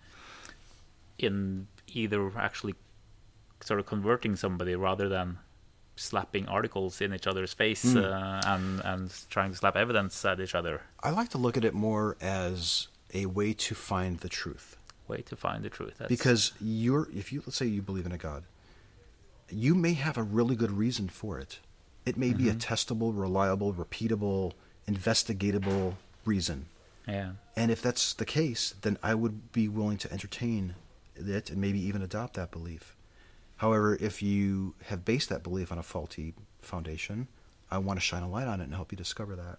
[1.18, 2.74] in either actually
[3.60, 5.38] sort of converting somebody rather than
[5.94, 7.98] slapping articles in each other's face Hmm.
[7.98, 10.80] uh, and and trying to slap evidence at each other.
[11.02, 14.76] I like to look at it more as a way to find the truth.
[15.08, 15.94] way to find the truth.
[15.98, 18.44] That's, because you're if you let's say you believe in a god
[19.50, 21.58] you may have a really good reason for it
[22.04, 24.52] it may be a testable reliable repeatable
[24.88, 25.94] investigatable
[26.24, 26.66] reason.
[27.06, 30.74] Yeah, and if that's the case then i would be willing to entertain
[31.16, 32.94] it and maybe even adopt that belief.
[33.56, 37.28] However if you have based that belief on a faulty foundation
[37.70, 39.58] i want to shine a light on it and help you discover that.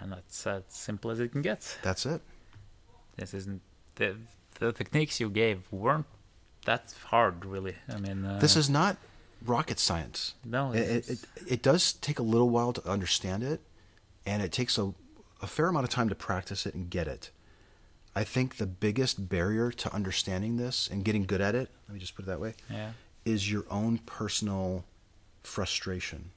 [0.00, 1.78] And that's as simple as it can get.
[1.82, 2.20] that's it.
[3.16, 3.62] This isn't
[3.96, 4.16] the
[4.58, 6.06] the techniques you gave weren't
[6.64, 7.76] that hard, really.
[7.88, 8.96] I mean, uh, this is not
[9.48, 13.60] rocket science no, it, it, it, it does take a little while to understand it,
[14.24, 14.92] and it takes a,
[15.42, 17.30] a fair amount of time to practice it and get it.
[18.14, 22.00] I think the biggest barrier to understanding this and getting good at it, let me
[22.00, 22.92] just put it that way, yeah,
[23.24, 24.84] is your own personal
[25.42, 26.30] frustration.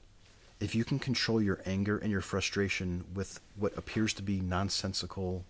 [0.60, 5.44] If you can control your anger and your frustration with what appears to be nonsensical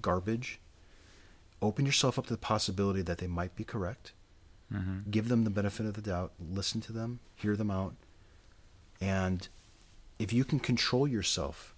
[0.00, 0.60] garbage,
[1.60, 4.12] open yourself up to the possibility that they might be correct
[4.70, 7.94] hmm give them the benefit of the doubt, listen to them, hear them out,
[9.00, 9.48] and
[10.18, 11.74] if you can control yourself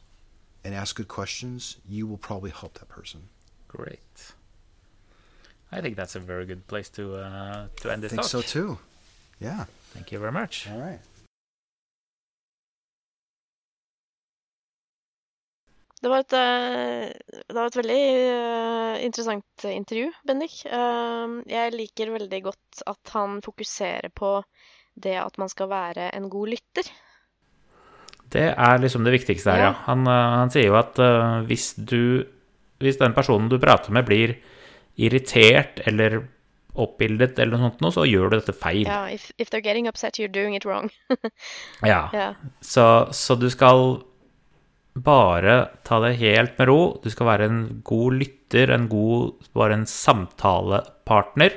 [0.64, 3.28] and ask good questions, you will probably help that person.
[3.68, 4.32] great.
[5.70, 8.12] I think that's a very good place to uh, to end this.
[8.12, 8.30] I think talk.
[8.30, 8.78] so too.
[9.38, 9.66] Yeah.
[9.92, 10.66] Thank you very much.
[10.70, 11.00] All right.
[15.98, 17.08] Det var et, eh,
[17.48, 20.60] det var et veldig eh, interessant intervju, Bendik.
[20.66, 24.36] Eh, Jeg liker veldig godt at han fokuserer på
[24.98, 26.90] det at man skal være en god lytter.
[28.30, 29.68] Det er liksom det viktigste her, ja.
[29.72, 29.76] Ja.
[29.86, 30.98] Han, han sier jo at
[31.48, 32.26] hvis du
[32.78, 34.36] Hvis den personen du prater med, blir
[34.96, 36.20] irritert eller
[36.78, 38.84] oppbildet eller noe sånt, så gjør du dette feil.
[38.86, 40.90] Ja, if, if they're getting upset, you're doing it wrong.
[41.82, 42.04] Ja.
[42.14, 42.28] Ja.
[42.62, 43.98] Så, så du skal
[45.04, 46.80] bare ta det helt med ro.
[47.02, 51.56] Du skal være en god lytter, en god Bare en samtalepartner.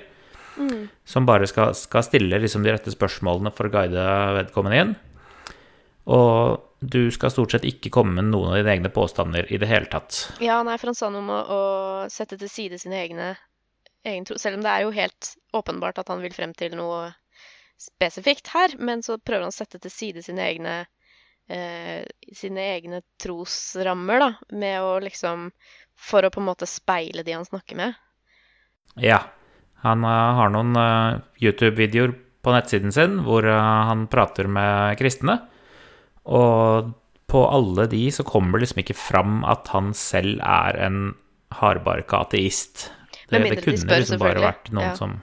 [1.08, 4.92] Som bare skal, skal stille liksom de rette spørsmålene for å guide vedkommende inn.
[6.12, 9.70] Og du skal stort sett ikke komme med noen av dine egne påstander i det
[9.70, 10.24] hele tatt.
[10.42, 11.62] Ja, nei, for han sa noe om å, å
[12.10, 13.28] sette til side sine egne
[14.08, 14.38] egen tro.
[14.42, 17.12] Selv om det er jo helt åpenbart at han vil frem til noe
[17.82, 20.76] spesifikt her, men så prøver han å sette til side sine egne
[21.52, 25.50] eh, sine egne trosrammer, da, med å liksom
[26.02, 27.98] For å på en måte speile de han snakker med.
[28.98, 29.20] Ja.
[29.86, 35.38] Han uh, har noen uh, YouTube-videoer på nettsiden sin hvor uh, han prater med kristne.
[36.26, 36.92] Og
[37.32, 41.00] på alle de så kommer det liksom ikke fram at han selv er en
[41.54, 42.90] hardbarka ateist.
[43.30, 44.98] Det, det kunne de spør, liksom bare vært noen Ja.
[44.98, 45.20] som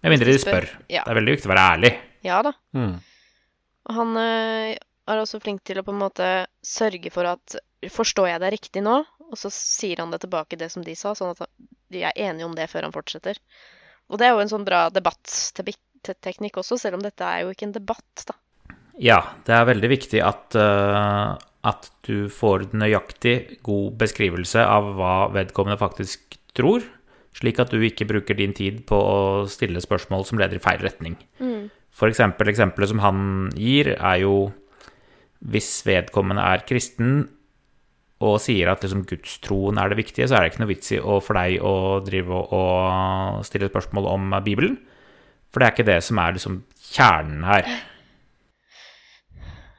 [0.00, 1.04] Med mindre de spør, ja.
[1.04, 1.92] Det er veldig viktig å være ærlig.
[2.24, 2.56] Ja da.
[2.76, 2.94] Mm.
[3.96, 4.16] Han
[5.12, 6.28] er også flink til å på en måte
[6.66, 7.58] sørge for at
[7.88, 8.98] Forstår jeg det riktig nå?
[9.30, 11.46] Og så sier han det tilbake, det som de sa, sånn at
[11.88, 13.38] de er enige om det før han fortsetter.
[14.12, 17.70] Og det er jo en sånn bra debatteknikk også, selv om dette er jo ikke
[17.70, 18.36] en debatt, da.
[19.00, 25.14] Ja, det er veldig viktig at, uh, at du får nøyaktig god beskrivelse av hva
[25.32, 26.84] vedkommende faktisk tror,
[27.32, 30.82] slik at du ikke bruker din tid på å stille spørsmål som leder i feil
[30.84, 31.16] retning.
[31.94, 33.22] For eksempel, eksempelet som han
[33.58, 34.34] gir, er jo
[35.40, 37.22] hvis vedkommende er kristen
[38.20, 40.98] og sier at liksom gudstroen er det viktige, så er det ikke noe vits i
[41.00, 41.74] for deg å
[42.04, 44.76] drive og, stille spørsmål om Bibelen.
[45.50, 46.60] For det er ikke det som er liksom
[46.92, 47.70] kjernen her.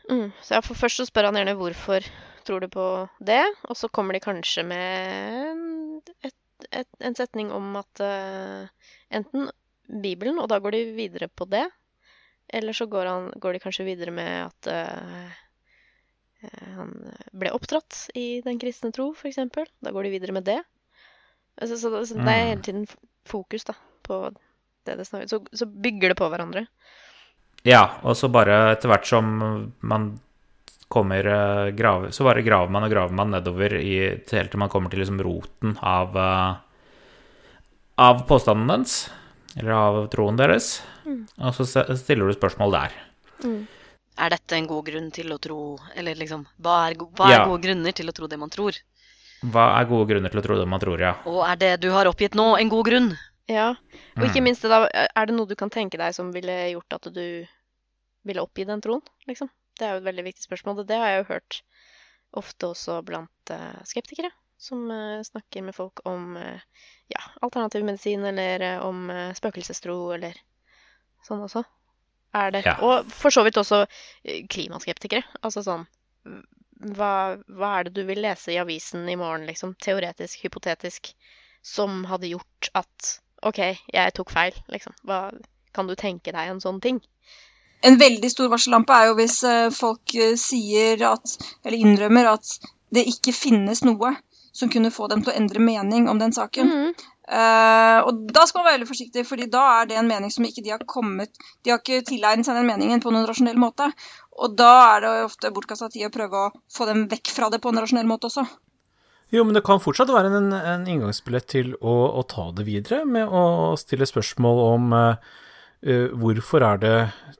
[0.09, 0.31] Mm.
[0.43, 2.07] Så for først så spør han gjerne hvorfor
[2.41, 2.87] tror du på
[3.21, 6.35] det, og så kommer de kanskje med et,
[6.73, 8.65] et, en setning om at uh,
[9.13, 9.51] enten
[10.01, 11.67] Bibelen, og da går de videre på det,
[12.51, 15.35] eller så går, han, går de kanskje videre med at eh,
[16.75, 16.93] han
[17.37, 19.67] ble oppdratt i den kristne tro, eksempel.
[19.83, 20.59] Da går de videre med det.
[21.61, 22.87] Altså, så, så det er hele tiden
[23.29, 23.75] fokus da,
[24.07, 24.23] på
[24.87, 26.65] det det snakker så, så bygger det på hverandre.
[27.67, 29.27] Ja, og så bare etter hvert som
[29.85, 30.11] man
[30.91, 33.93] kommer eh, grave, Så bare graver man og graver man nedover i,
[34.31, 36.55] helt til man kommer til liksom roten av eh,
[38.01, 38.95] Av påstanden dens,
[39.59, 40.79] eller av troen deres.
[41.37, 42.95] Og så stiller du spørsmål der.
[44.19, 45.57] Er dette en god grunn til å tro
[45.95, 47.45] Eller liksom, hva er, go- hva er Ja.
[47.47, 48.75] gode grunner til å tro det man tror?
[49.41, 51.15] Hva er gode grunner til å tro det man tror, ja?
[51.25, 53.17] Og er det du har oppgitt nå, en god grunn?
[53.49, 53.71] Ja,
[54.15, 57.09] og ikke minst da, er det noe du kan tenke deg som ville gjort at
[57.11, 57.47] du
[58.23, 59.49] ville oppgi den troen, liksom?
[59.79, 61.61] Det er jo et veldig viktig spørsmål, og det har jeg jo hørt
[62.37, 64.29] ofte også blant eh, skeptikere,
[64.61, 66.61] som uh, snakker med folk om uh,
[67.09, 70.37] ja, alternativ medisin, eller uh, om spøkelsestro, eller
[71.25, 71.65] sånn også.
[72.37, 72.63] Er det.
[72.65, 72.77] Ja.
[72.85, 75.23] Og for så vidt også eh, klimaskeptikere.
[75.43, 75.87] Altså sånn
[76.81, 79.75] hva, hva er det du vil lese i avisen i morgen, liksom?
[79.81, 81.11] Teoretisk, hypotetisk,
[81.61, 83.15] som hadde gjort at
[83.45, 83.59] OK,
[83.93, 84.95] jeg tok feil, liksom.
[85.07, 85.27] Hva,
[85.75, 86.99] kan du tenke deg en sånn ting?
[87.85, 92.57] En veldig stor varsellampe er jo hvis eh, folk eh, sier at, eller innrømmer at
[92.93, 94.13] det ikke finnes noe
[94.51, 96.69] som kunne få dem til å endre mening om den saken.
[96.69, 97.07] Mhm.
[97.31, 100.43] Uh, og da skal man være veldig forsiktig, fordi da er det en mening som
[100.43, 101.29] ikke de har kommet
[101.63, 103.87] De har ikke tilegnet seg den meningen på noen rasjonell måte.
[104.41, 107.61] Og da er det ofte bortkasta tid å prøve å få dem vekk fra det
[107.63, 108.43] på en rasjonell måte også.
[109.31, 113.05] Jo, men det kan fortsatt være en, en inngangsbillett til å, å ta det videre
[113.07, 115.29] med å stille spørsmål om eh,
[115.87, 116.95] eh, hvorfor er det,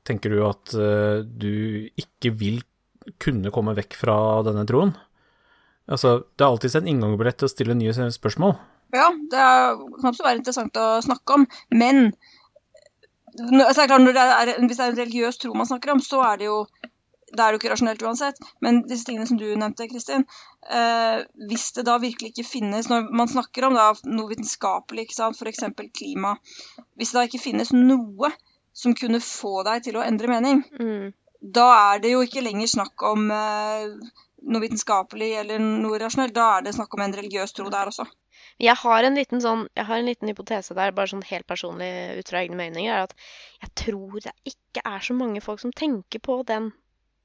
[0.07, 2.61] tenker du, at uh, du ikke vil
[3.19, 4.15] kunne komme vekk fra
[4.47, 4.95] denne troen?
[5.91, 8.53] Altså, det er alltids en inngangsbillett til å stille nye spørsmål.
[8.95, 12.05] Ja, det er, kan absolutt være interessant å snakke om, men
[13.37, 15.93] altså, så er klart, når det er, hvis det er en religiøs tro man snakker
[15.95, 16.61] om, så er det jo
[17.31, 18.39] det er jo ikke rasjonelt uansett.
[18.59, 20.25] Men disse tingene som du nevnte, Kristin.
[20.67, 25.15] Eh, hvis det da virkelig ikke finnes Når man snakker om da, noe vitenskapelig, ikke
[25.15, 25.63] sant, f.eks.
[25.95, 26.33] klima
[26.99, 28.29] Hvis det da ikke finnes noe
[28.75, 31.13] som kunne få deg til å endre mening, Mm.
[31.41, 33.87] da er det jo ikke lenger snakk om eh,
[34.41, 36.33] noe vitenskapelig eller noe rasjonelt.
[36.35, 38.07] Da er det snakk om en religiøs tro der også.
[38.61, 41.89] Jeg har en liten sånn, jeg har en liten hypotese der, bare sånn helt personlig
[42.19, 43.15] ut fra egne meninger, er at
[43.61, 46.71] jeg tror det ikke er så mange folk som tenker på den,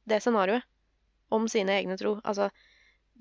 [0.08, 0.66] det scenarioet
[1.34, 2.16] om sine egne tro.
[2.24, 2.50] Altså,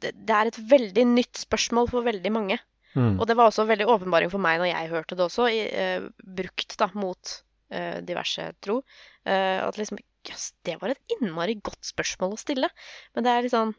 [0.02, 2.60] det, det er et veldig nytt spørsmål for veldig mange.
[2.96, 3.18] Mm.
[3.20, 6.06] Og det var også veldig åpenbaring for meg når jeg hørte det også, i, uh,
[6.38, 7.34] brukt da, mot
[7.74, 8.82] uh, diverse tro.
[9.28, 12.70] Uh, at liksom Jøss, det var et innmari godt spørsmål å stille.
[13.14, 13.76] Men det er litt sånn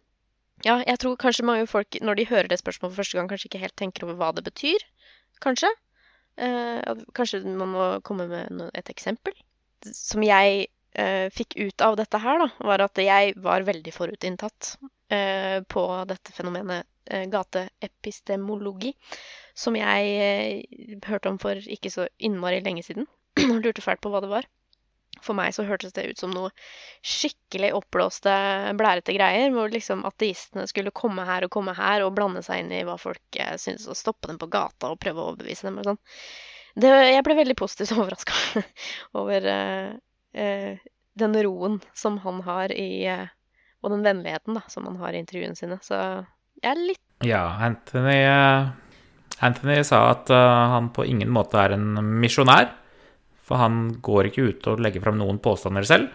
[0.65, 3.51] Ja, jeg tror kanskje mange folk, når de hører det spørsmålet for første gang, kanskje
[3.51, 4.87] ikke helt tenker over hva det betyr.
[5.45, 5.69] Kanskje.
[6.37, 9.37] Eh, kanskje man må komme med et eksempel.
[9.93, 14.77] Som jeg eh, fikk ut av dette her, da, var at jeg var veldig forutinntatt
[15.13, 18.95] eh, på dette fenomenet eh, gateepistemologi,
[19.57, 23.09] som jeg eh, hørte om for ikke så innmari lenge siden.
[23.53, 24.49] Og lurte fælt på hva det var.
[25.25, 26.51] For meg så hørtes det ut som noe
[27.07, 28.33] skikkelig oppblåste,
[28.79, 29.53] blærete greier.
[29.55, 32.99] Hvor liksom ateistene skulle komme her og komme her og blande seg inn i hva
[33.01, 36.03] folk eh, syntes, og stoppe dem på gata og prøve å overbevise dem og sånn.
[36.77, 38.63] Det, jeg ble veldig positivt overraska
[39.17, 39.95] over uh,
[40.37, 40.87] uh,
[41.17, 43.25] den roen som han har i uh,
[43.81, 45.79] Og den vennligheten da, som han har i intervjuene sine.
[45.85, 45.97] Så
[46.61, 48.19] jeg er litt Ja, Anthony,
[49.41, 52.73] Anthony sa at han på ingen måte er en misjonær.
[53.47, 56.11] For han går ikke ut og legger fram noen påstander selv.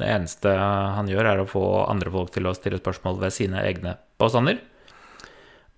[0.00, 3.60] Det eneste han gjør, er å få andre folk til å stille spørsmål ved sine
[3.68, 4.62] egne påstander.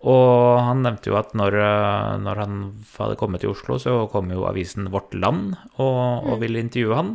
[0.03, 2.55] Og han nevnte jo at når, eh, når han
[2.99, 7.13] hadde kommet til Oslo, så kom jo avisen Vårt Land og, og ville intervjue han.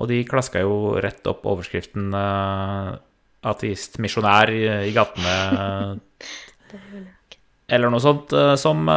[0.00, 2.96] Og de klaska jo rett opp overskriften uh,
[3.44, 5.98] 'Ateist misjonær i, i gatene'
[7.72, 8.88] eller noe sånt, eh, som,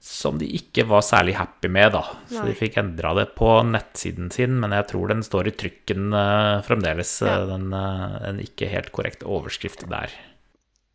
[0.00, 2.00] som de ikke var særlig happy med, da.
[2.30, 2.46] Så Nei.
[2.48, 6.62] de fikk endra det på nettsiden sin, men jeg tror den står i trykken uh,
[6.64, 7.44] fremdeles, eh, Ja.
[7.50, 10.10] den, uh, en ikke helt korrekt overskrift der.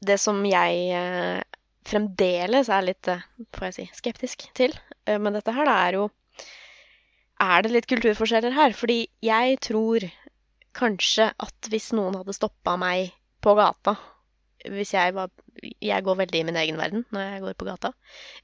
[0.05, 1.41] det som jeg uh,
[1.85, 3.05] fremdeles er litt,
[3.53, 4.73] får jeg si, skeptisk til
[5.05, 6.09] med dette her, da er jo
[7.39, 8.73] Er det litt kulturforskjeller her?
[8.73, 10.01] Fordi jeg tror
[10.73, 13.11] kanskje at hvis noen hadde stoppa meg
[13.43, 13.93] på gata
[14.65, 15.29] Hvis jeg var
[15.81, 17.93] Jeg går veldig i min egen verden når jeg går på gata.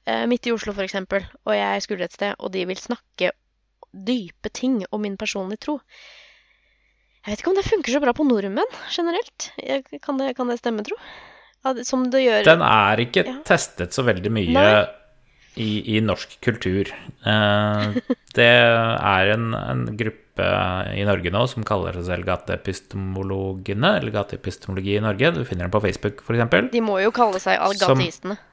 [0.06, 3.32] eh, Midt i Oslo, eksempel, og jeg skulle et sted, og de vil snakke
[3.92, 5.80] dype ting om min personlige tro.
[7.22, 9.50] Jeg vet ikke om det funker så bra på nordmenn generelt.
[10.02, 10.96] Kan, det, kan det stemme, tro?
[11.86, 13.36] Som det gjør Den er ikke Ja.
[13.46, 14.64] testet så veldig mye
[15.60, 16.88] i, i norsk kultur.
[17.26, 18.00] Eh,
[18.34, 24.96] det er en, en gruppe i Norge nå som kaller seg selv Gateepistemologene, eller Gateepistemologi
[24.96, 25.34] i Norge.
[25.36, 26.70] Du finner dem på Facebook, f.eks.
[26.72, 28.38] De må jo kalle seg algateistene.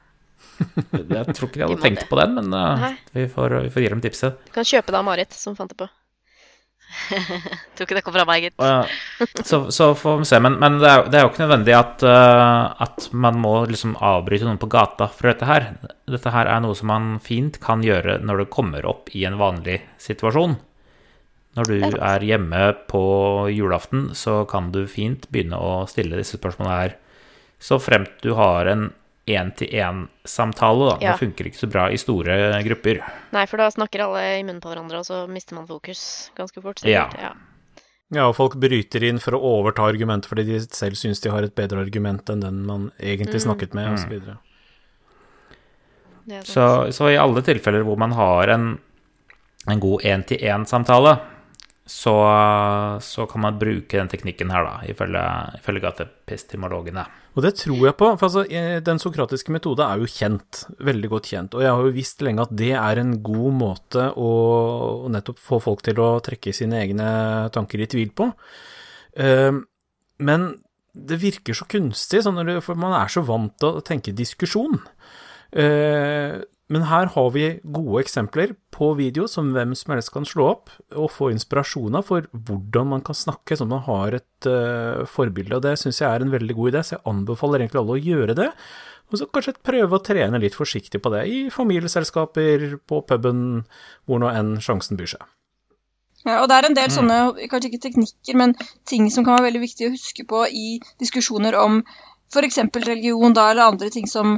[0.60, 2.10] Jeg tror ikke de De hadde de tenkt det.
[2.10, 4.44] på den, men uh, vi, får, vi får gi dem tipset.
[4.46, 5.88] Du kan kjøpe det av Marit, som fant det på.
[7.78, 9.46] Tror ikke det kom fra meg, gitt.
[9.46, 10.40] Så, så får vi se.
[10.42, 13.94] Men, men det, er, det er jo ikke nødvendig at, uh, at man må liksom
[13.96, 15.70] avbryte noen på gata for dette her.
[16.10, 19.38] Dette her er noe som man fint kan gjøre når det kommer opp i en
[19.40, 20.58] vanlig situasjon.
[21.56, 23.00] Når du er er hjemme på
[23.50, 26.94] julaften, så kan du fint begynne å stille disse spørsmålene her.
[27.58, 28.92] Så fremt du har en
[29.26, 30.96] én-til-én-samtale, da.
[31.02, 31.12] Ja.
[31.12, 33.00] Det funker ikke så bra i store grupper.
[33.34, 36.62] Nei, for da snakker alle i munnen på hverandre, og så mister man fokus ganske
[36.62, 36.82] fort.
[36.84, 37.08] Ja.
[37.10, 37.20] sikkert.
[37.22, 37.34] ja.
[38.12, 41.44] Ja, og folk bryter inn for å overta argumentet fordi de selv syns de har
[41.46, 43.44] et bedre argument enn den man egentlig Mm.
[43.46, 43.94] snakket med, Mm.
[43.94, 44.36] osv.
[46.30, 46.42] Er.
[46.42, 48.78] Så, så i alle tilfeller hvor man har en,
[49.68, 51.18] en god én-til-én-samtale,
[51.90, 52.12] så,
[53.02, 55.22] så kan man bruke den teknikken her, da, ifølge,
[55.58, 57.02] ifølge gatepistemologene.
[57.34, 61.10] Og det tror jeg på, for altså, eh, den sokratiske metode er jo kjent, veldig
[61.10, 64.30] godt kjent, og jeg har jo visst lenge at det er en god måte å,
[65.10, 67.10] nettopp få folk til å trekke sine egne
[67.54, 68.30] tanker i tvil på.
[69.18, 69.50] Eh,
[70.20, 70.50] Men
[70.94, 74.78] det virker så kunstig, sånn for man er så vant til å tenke diskusjon.
[75.52, 76.40] Eh,
[76.70, 80.70] Men her har vi gode eksempler på video som hvem som helst kan slå opp,
[80.94, 85.56] og få inspirasjon av for hvordan man kan snakke, at man har et eh, forbilde.
[85.56, 88.04] Og det syns jeg er en veldig god idé, så jeg anbefaler egentlig alle å
[88.04, 88.48] gjøre det.
[89.10, 93.64] Og så kanskje prøve å trene litt forsiktig på det, i familieselskaper, på puben,
[94.06, 95.26] hvor nå enn sjansen byr seg.
[96.22, 97.16] Ja, og det er en del sånne,
[97.50, 98.54] kanskje ikke teknikker, men
[98.86, 100.66] ting som kan være veldig viktig å huske på i
[101.00, 101.80] diskusjoner om
[102.32, 102.58] f.eks.
[102.86, 104.36] religion da, eller andre ting som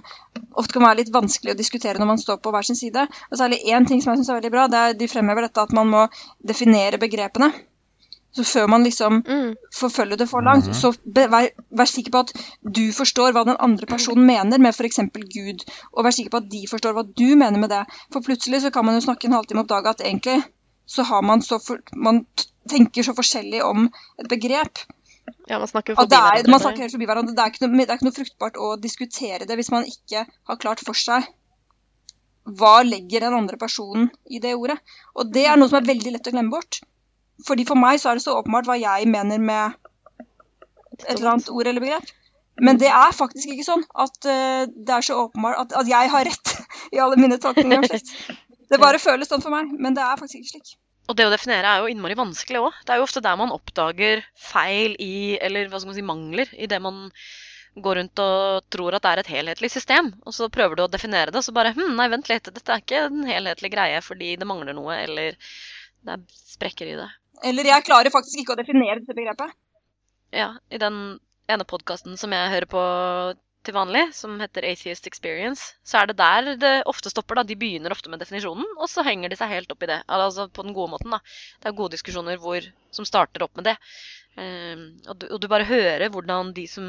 [0.56, 3.04] ofte kan være litt vanskelig å diskutere når man står på hver sin side.
[3.30, 5.66] Og særlig én ting som jeg syns er veldig bra, det er de fremhever dette
[5.66, 6.06] at man må
[6.52, 7.52] definere begrepene.
[8.32, 9.56] Så før man liksom Mm.
[9.76, 12.32] forfølger det for langt, så be, vær, vær sikker på at
[12.64, 15.00] du forstår hva den andre personen mener med f.eks.
[15.34, 17.82] Gud, og vær sikker på at de forstår hva du mener med det.
[18.10, 20.42] For plutselig så kan man jo snakke en halvtime oppdage at egentlig
[20.86, 22.24] så har man så for, Man
[22.68, 24.78] tenker så forskjellig om et begrep.
[25.50, 26.52] Ja, man snakker forbi er, hverandre.
[26.54, 27.34] man snakker helt forbi hverandre.
[27.36, 30.24] Det er, ikke noe, det er ikke noe fruktbart å diskutere det hvis man ikke
[30.28, 31.28] har klart for seg
[32.58, 34.78] hva legger den andre personen i det ordet.
[35.14, 36.80] Og det er noe som er veldig lett å glemme bort.
[37.46, 39.78] Fordi for meg så er det så åpenbart hva jeg mener med
[41.02, 42.10] et eller annet ord eller begrep.
[42.62, 46.10] Men det er faktisk ikke sånn at uh, det er så åpenbart at, at jeg
[46.12, 46.54] har rett
[46.94, 48.02] i alle mine tolkninger om.
[48.72, 50.70] Det bare føles sånn for meg, men det er faktisk ikke slik.
[51.12, 52.76] Og det å definere er jo innmari vanskelig òg.
[52.88, 56.52] Det er jo ofte der man oppdager feil i, eller hva skal man si, mangler
[56.56, 57.10] i det man
[57.84, 60.08] går rundt og tror at det er et helhetlig system.
[60.24, 62.72] Og så prøver du å definere det, og så bare hm, nei, vent litt, dette
[62.72, 67.10] er ikke en helhetlig greie fordi det mangler noe, eller det er sprekker i det.
[67.44, 69.52] Eller jeg klarer faktisk ikke å definere dette begrepet.
[70.32, 71.18] Ja, i den
[71.52, 72.82] ene podkasten som jeg hører på
[73.66, 77.38] til vanlig, som heter Atheist Experience, så er det der det ofte stopper.
[77.38, 77.46] da.
[77.46, 80.00] De begynner ofte med definisjonen, og så henger de seg helt opp i det.
[80.08, 81.20] Altså på den gode måten, da.
[81.60, 83.76] Det er gode diskusjoner hvor, som starter opp med det.
[84.36, 86.86] Uh, og, du, og, du, bare hører hvordan de som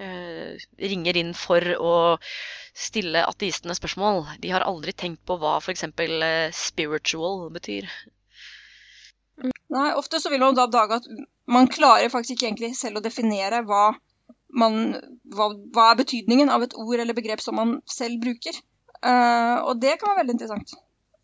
[0.00, 1.94] uh, ringer inn for å
[2.76, 5.84] stille ateistene spørsmål, de har aldri tenkt på hva f.eks.
[5.92, 7.90] Uh, spiritual betyr.
[9.68, 11.08] Nei, ofte så vil man da oppdage at
[11.52, 13.90] man klarer faktisk ikke egentlig selv å definere hva
[14.54, 14.96] man,
[15.34, 18.58] hva, hva, er betydningen av et ord eller begrep som man selv bruker.
[19.02, 20.76] Uh, og det kan være veldig interessant.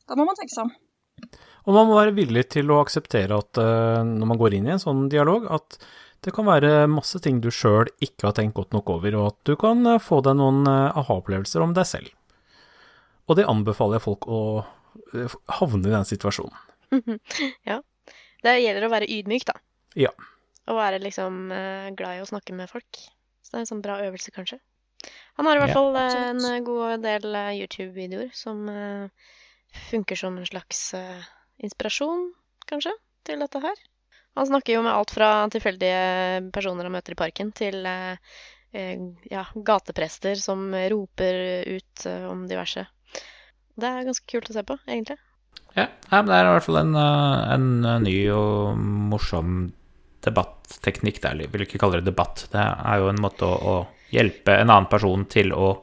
[0.09, 0.73] Da må man tenke seg om.
[1.63, 4.75] Og man må være villig til å akseptere at uh, når man går inn i
[4.75, 5.79] en sånn dialog, at
[6.23, 9.39] det kan være masse ting du sjøl ikke har tenkt godt nok over, og at
[9.49, 12.13] du kan uh, få deg noen aha-opplevelser om deg selv.
[13.31, 14.43] Og det anbefaler jeg folk å
[15.61, 16.59] havne i den situasjonen.
[17.71, 17.79] ja.
[18.43, 19.55] Det gjelder å være ydmyk, da.
[19.99, 20.11] Ja.
[20.71, 21.49] Og være liksom
[21.99, 23.01] glad i å snakke med folk.
[23.43, 24.61] Så det er en sånn bra øvelse, kanskje.
[25.39, 28.67] Han har i hvert fall ja, en eh, god del eh, YouTube-videoer som
[29.89, 30.91] funker som en slags
[31.65, 32.27] inspirasjon,
[32.69, 32.93] kanskje,
[33.25, 33.79] til dette her.
[34.37, 40.37] Han snakker jo med alt fra tilfeldige personer han møter i parken, til ja, gateprester
[40.41, 41.41] som roper
[41.73, 42.85] ut om diverse.
[43.81, 45.17] Det er ganske kult å se på, egentlig.
[45.73, 47.69] Ja, men det er i hvert fall en, en
[48.05, 48.77] ny og
[49.13, 49.71] morsom
[50.25, 51.21] debatteknikk.
[51.23, 52.47] Jeg vil ikke kalle det debatt.
[52.53, 55.75] Det er jo en måte å, å hjelpe en annen person til å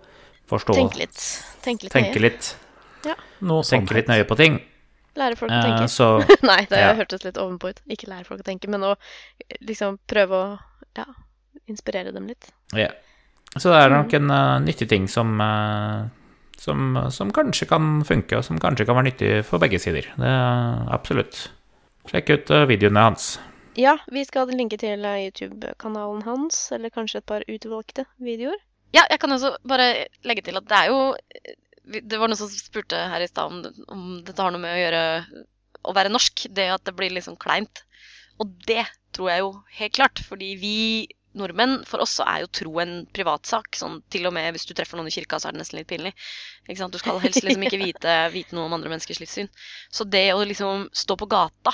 [0.50, 1.22] forstå Tenke litt.
[1.66, 1.94] Tenke litt.
[1.94, 2.52] Tenke litt,
[3.06, 3.16] ja.
[3.70, 4.60] tenke litt nøye på ting.
[5.20, 5.84] Lære folk å tenke.
[5.86, 6.10] Eh, så,
[6.50, 6.94] Nei, det ja.
[6.98, 7.82] hørtes litt ovenpå ut.
[7.92, 8.96] Ikke lære folk å tenke, men å
[9.66, 10.48] liksom prøve å
[10.98, 11.06] ja,
[11.70, 12.52] inspirere dem litt.
[12.78, 12.92] Ja.
[13.58, 16.06] Så det er nok en uh, nyttig ting som, uh,
[16.62, 20.12] som, som, kanskje kan funke, og som kanskje kan være nyttig for begge sider.
[20.20, 21.48] Det er absolutt.
[22.10, 23.32] Sjekk ut uh, videoene hans.
[23.80, 28.58] Ja, vi skal linke til eh, YouTube-kanalen hans, eller kanskje et par utvalgte videoer.
[28.92, 31.14] Ja, jeg kan også bare legge til at det er jo
[32.10, 34.82] Det var noen som spurte her i stad om, om, dette har noe med å
[34.82, 35.04] gjøre
[35.90, 36.44] å være norsk.
[36.54, 37.86] Det at det blir liksom kleint.
[38.42, 38.84] Og det
[39.16, 40.22] tror jeg jo helt klart.
[40.28, 40.76] Fordi vi
[41.40, 43.80] nordmenn, for oss så er jo tro en privatsak.
[43.80, 45.90] Sånn, til og med hvis du treffer noen i kirka, så er det nesten litt
[45.90, 46.14] pinlig.
[46.68, 49.50] Du skal helst liksom ikke vite, vite noe om andre menneskers livssyn.
[49.90, 51.74] Så det å liksom stå på gata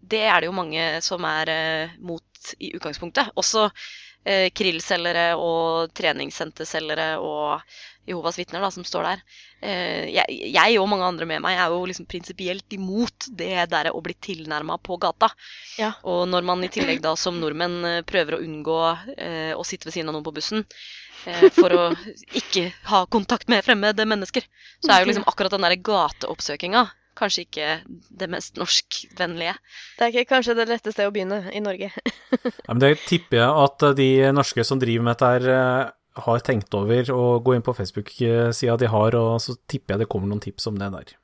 [0.00, 3.32] det er det jo mange som er eh, mot i utgangspunktet.
[3.40, 3.68] Også
[4.24, 7.60] eh, krillselgere og treningssenterselgere og
[8.08, 9.24] Jehovas vitner som står der.
[9.60, 13.90] Eh, jeg, jeg, og mange andre med meg er jo liksom prinsipielt imot det der
[13.92, 15.30] å bli tilnærma på gata.
[15.78, 15.92] Ja.
[16.08, 18.80] Og når man i tillegg da som nordmenn eh, prøver å unngå
[19.16, 21.84] eh, å sitte ved siden av noen på bussen eh, for å
[22.40, 24.48] ikke ha kontakt med fremmede mennesker,
[24.80, 26.88] så er jo liksom akkurat den der gateoppsøkinga
[27.20, 27.68] kanskje ikke
[28.22, 29.54] det mest norskvennlige.
[29.98, 31.92] Det er ikke kanskje det rette stedet å begynne i Norge.
[32.66, 36.44] ja, men det tipper jeg at de norske som driver med dette her, eh, har
[36.44, 40.30] tenkt over å gå inn på Facebook-sida de har, og så tipper jeg det kommer
[40.30, 41.16] noen tips om det der.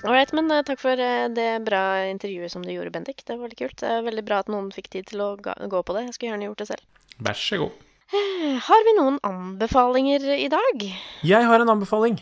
[0.00, 0.96] Ålreit, men uh, takk for
[1.36, 3.20] det bra intervjuet som du gjorde, Bendik.
[3.24, 3.78] Det var veldig kult.
[3.82, 6.08] Det er veldig bra at noen fikk tid til å gå på det.
[6.08, 7.06] Jeg skulle gjerne gjort det selv.
[7.20, 7.89] Vær så god.
[8.10, 10.82] Har vi noen anbefalinger i dag?
[11.26, 12.18] Jeg har en anbefaling.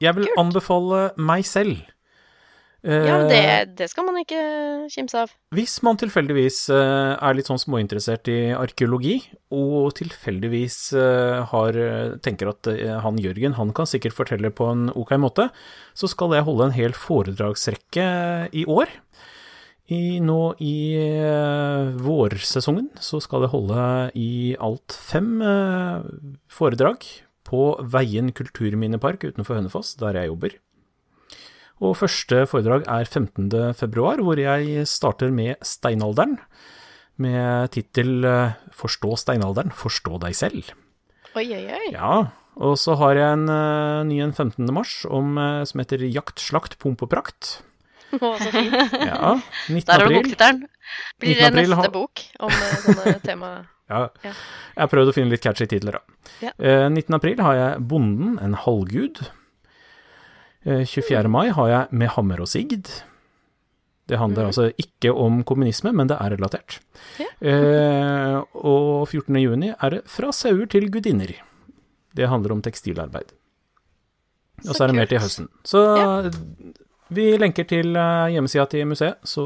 [0.00, 0.40] Jeg vil Kult.
[0.40, 1.76] anbefale meg selv.
[2.86, 4.40] Ja, men det, eh, det, skal man ikke
[4.92, 5.32] kimse av.
[5.56, 9.16] Hvis man tilfeldigvis eh, er litt sånn småinteressert i arkeologi,
[9.50, 11.80] og tilfeldigvis eh, har,
[12.22, 12.70] tenker at
[13.02, 15.48] han Jørgen han kan sikkert fortelle på en ok måte,
[15.98, 18.06] så skal jeg holde en hel foredragsrekke
[18.54, 18.92] i år
[19.86, 23.82] i, nå i uh, vårsesongen så skal jeg holde
[24.18, 26.02] i alt fem uh,
[26.50, 27.06] foredrag
[27.46, 30.56] på Veien kulturminnepark utenfor Hønefoss, der jeg jobber.
[31.86, 33.46] Og første foredrag er 15.
[33.78, 36.40] februar, hvor jeg starter med steinalderen.
[37.22, 40.74] Med tittel uh, 'Forstå steinalderen, forstå deg selv'.
[41.38, 41.86] Oi, oi, oi.
[41.94, 43.46] Ja, og så har jeg en
[44.08, 44.66] ny en 15.
[44.74, 47.60] mars som heter 'Jakt, slakt, pomp og prakt'.
[48.16, 48.76] Å, så fint.
[49.02, 49.32] Ja,
[49.68, 49.86] 19.
[49.86, 50.60] Der har du boktittelen.
[51.22, 53.50] Blir det neste bok om eh, sånne tema?
[53.90, 54.06] ja.
[54.22, 54.32] ja.
[54.76, 56.30] Jeg har prøvd å finne litt catchy titler, da.
[56.44, 56.54] Ja.
[56.58, 57.18] Eh, 19.
[57.18, 59.22] april har jeg Bonden, en halvgud.
[60.66, 61.26] Eh, 24.
[61.26, 61.32] Mm.
[61.32, 62.90] mai har jeg Med hammer og sigd.
[64.06, 64.50] Det handler mm.
[64.52, 66.78] altså ikke om kommunisme, men det er relatert.
[67.18, 67.30] Ja.
[67.42, 69.34] Eh, og 14.
[69.42, 71.32] juni er det Fra sauer til gudinner.
[72.16, 73.34] Det handler om tekstilarbeid.
[74.64, 75.48] Og så er det mer til høsten.
[75.68, 76.06] Så ja.
[77.14, 79.44] Vi lenker til eh, hjemmesida til museet, så,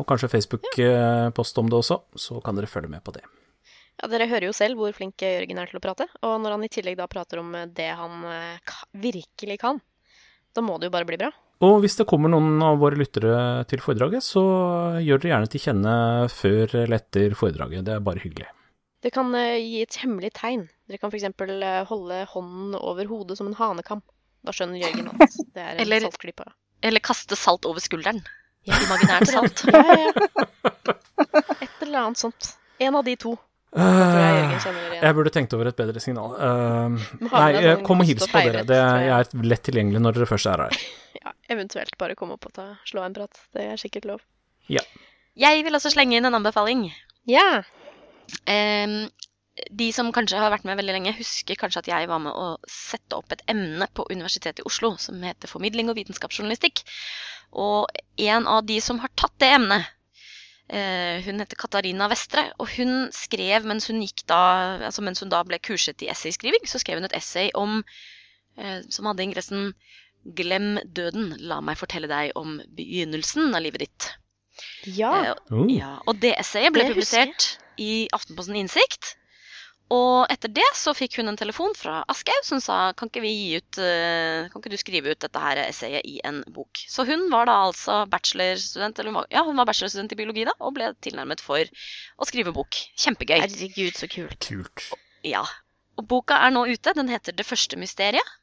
[0.00, 3.22] og kanskje Facebook-post om det også, så kan dere følge med på det.
[3.96, 6.66] Ja, Dere hører jo selv hvor flink Jørgen er til å prate, og når han
[6.66, 8.26] i tillegg da prater om det han
[8.92, 9.78] virkelig kan,
[10.52, 11.30] da må det jo bare bli bra.
[11.64, 14.42] og hvis det kommer noen av våre lyttere til foredraget, så
[15.00, 15.94] gjør dere gjerne til kjenne
[16.28, 17.86] før eller etter foredraget.
[17.86, 18.50] Det er bare hyggelig.
[19.06, 20.66] Dere kan eh, gi et hemmelig tegn.
[20.90, 21.30] Dere kan f.eks.
[21.88, 24.04] Holde hånden over hodet som en hanekam.
[24.44, 26.46] Da skjønner Jørgen at det er en saltklype.
[26.84, 28.22] Eller kaste salt over skulderen.
[28.66, 28.78] Ja.
[28.82, 29.64] Imaginært salt.
[29.70, 30.94] Ja, ja, ja.
[31.60, 32.56] Et eller annet sånt.
[32.82, 33.36] En av de to.
[33.76, 33.84] Det
[34.22, 35.00] jeg.
[35.02, 36.36] Jeg burde tenkt over et bedre signal.
[36.36, 36.96] Uh,
[37.26, 38.62] nei, eh, kom og hils på dere.
[38.68, 39.10] Det, jeg.
[39.12, 40.78] er lett tilgjengelig når dere først er her.
[41.26, 43.38] Ja, eventuelt bare komme opp og ta, slå en prat.
[43.56, 44.20] Det er sikkert lov.
[44.70, 46.84] Jeg vil også slenge inn en anbefaling.
[47.26, 47.64] Ja.
[48.46, 49.08] Em,
[49.70, 52.56] de som kanskje har vært med veldig lenge, husker kanskje at jeg var med å
[52.68, 56.82] sette opp et emne på Universitetet i Oslo som heter formidling og vitenskapsjournalistikk.
[57.56, 57.88] Og
[58.20, 59.88] en av de som har tatt det emnet,
[60.68, 64.42] eh, hun heter Katarina Vestre, og hun skrev mens hun gikk da,
[64.90, 67.82] altså mens hun da ble kurset i essayskriving, så skrev hun et essay om,
[68.58, 69.72] eh, som hadde ingressen
[70.26, 74.08] 'Glem døden, la meg fortelle deg om begynnelsen av livet ditt'.
[74.84, 75.12] Ja.
[75.22, 75.70] Eh, Oh.
[75.70, 79.16] ja, og det essayet ble Det publisert i Aftenposten Innsikt.
[79.94, 83.30] Og etter det så fikk hun en telefon fra Aschehoug som sa kan ikke, vi
[83.30, 86.80] gi ut, eh, kan ikke du skrive ut dette her essayet i en bok.
[86.90, 90.48] Så hun var da altså bachelorstudent eller hun var, ja, hun var bachelorstudent i biologi
[90.48, 92.80] da, og ble tilnærmet for å skrive bok.
[92.98, 93.38] Kjempegøy.
[93.44, 94.40] Herregud, så kult.
[94.42, 94.88] Kult.
[95.26, 95.44] Ja.
[95.96, 96.92] Og boka er nå ute.
[96.96, 98.34] Den heter Det første mysteriet.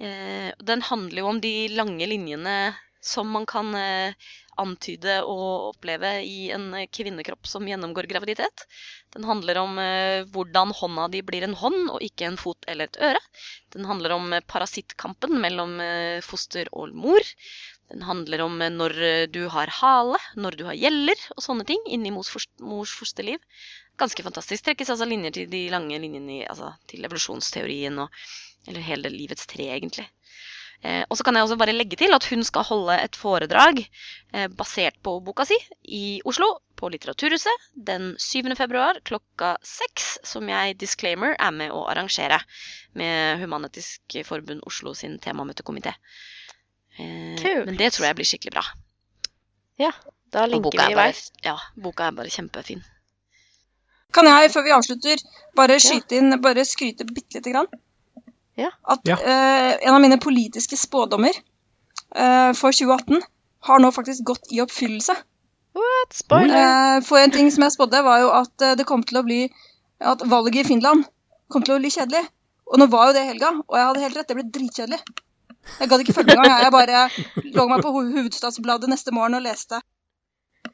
[0.00, 4.14] Eh, den handler jo om de lange linjene som man kan eh,
[4.60, 8.66] antyde og oppleve i en kvinnekropp som gjennomgår graviditet.
[9.14, 12.90] Den handler om eh, hvordan hånda di blir en hånd og ikke en fot eller
[12.90, 13.20] et øre.
[13.74, 17.32] Den handler om eh, parasittkampen mellom eh, foster og mor.
[17.92, 18.94] Den handler om når
[19.28, 23.36] du har hale, når du har gjeller og sånne ting inni mors, fosterliv
[24.00, 24.64] ganske fantastisk.
[24.64, 28.24] Trekkes altså linjer til de lange linjene altså, til evolusjonsteorien og
[28.70, 30.04] Eller hele livets tre, egentlig.
[30.82, 33.78] Eh, og så kan jeg også bare legge til at hun skal holde et foredrag
[34.34, 35.54] eh, basert på boka si
[35.86, 38.50] i Oslo, på Litteraturhuset, den 7.
[38.58, 42.40] februar klokka seks, som jeg disclaimer er med å arrangere
[42.98, 45.94] med Human-Etisk Forbund Oslo sin temamøtekomité.
[46.98, 47.68] Eh, Kult.
[47.68, 48.64] men det tror jeg blir skikkelig bra.
[49.78, 49.92] Ja,
[50.32, 51.12] Da linker vi er i vei.
[51.44, 52.82] ja, boka er bare kjempefin.
[54.12, 55.22] Kan jeg, før vi avslutter,
[55.56, 57.70] bare skyte inn, bare skryte bitte lite grann?
[58.60, 58.70] Ja.
[58.84, 59.16] At Ja.
[59.16, 61.32] Uh, en av mine politiske spådommer
[62.16, 63.22] uh, for 2018
[63.68, 65.14] har nå faktisk gått i oppfyllelse.
[65.78, 66.12] What?
[66.12, 66.98] Spoiler.
[66.98, 69.42] Uh, for en ting som jeg spådde, var jo at det kom til å bli
[70.02, 71.04] At valget i Finland
[71.52, 72.24] kom til å bli kjedelig.
[72.72, 74.28] Og nå var jo det helga, og jeg hadde helt rett.
[74.28, 74.98] Det ble dritkjedelig.
[75.78, 76.62] Jeg gadd ikke følge med engang.
[76.64, 77.02] Jeg bare
[77.54, 79.78] lå meg på Ho- Hovedstadsbladet neste morgen og leste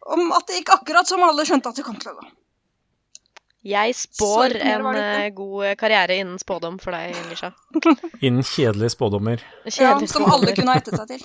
[0.09, 2.29] om at det gikk akkurat som alle skjønte at det kom til å gå.
[3.67, 5.25] Jeg spår en det ikke.
[5.25, 7.51] eh, god karriere innen spådom for deg, Lisha.
[8.27, 9.43] Innen kjedelige spådommer.
[9.67, 11.25] Ja, Kjedelig som alle kunne ha ettet seg til.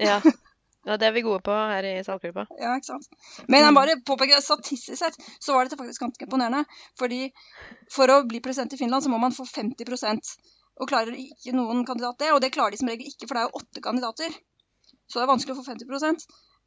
[0.00, 0.16] Ja.
[0.88, 2.46] ja, det er vi gode på her i Salgklubba.
[2.56, 3.08] Ja, ikke sant?
[3.48, 6.64] Men jeg bare påpeker at statistisk sett så var dette faktisk ganske imponerende.
[7.00, 7.28] Fordi
[7.92, 9.84] for å bli president i Finland så må man få 50
[10.80, 13.44] Og klarer ikke noen kandidat det, og det klarer de som regel ikke, for det
[13.44, 14.32] er jo åtte kandidater.
[15.06, 16.24] Så det er vanskelig å få 50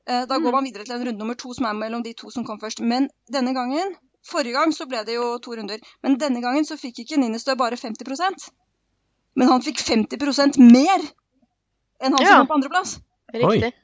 [0.07, 2.29] Eh, Da går man videre til en runde nummer to, som er mellom de to
[2.32, 2.79] som kom først.
[2.79, 3.95] Men denne gangen
[4.28, 5.79] Forrige gang så ble det jo to runder.
[6.04, 8.49] Men denne gangen så fikk ikke Ninnestø bare 50%
[9.37, 10.99] Men han fikk 50% mer
[12.01, 12.28] enn han Ja.
[12.29, 12.97] som kom på andreplass.
[13.33, 13.74] Riktig.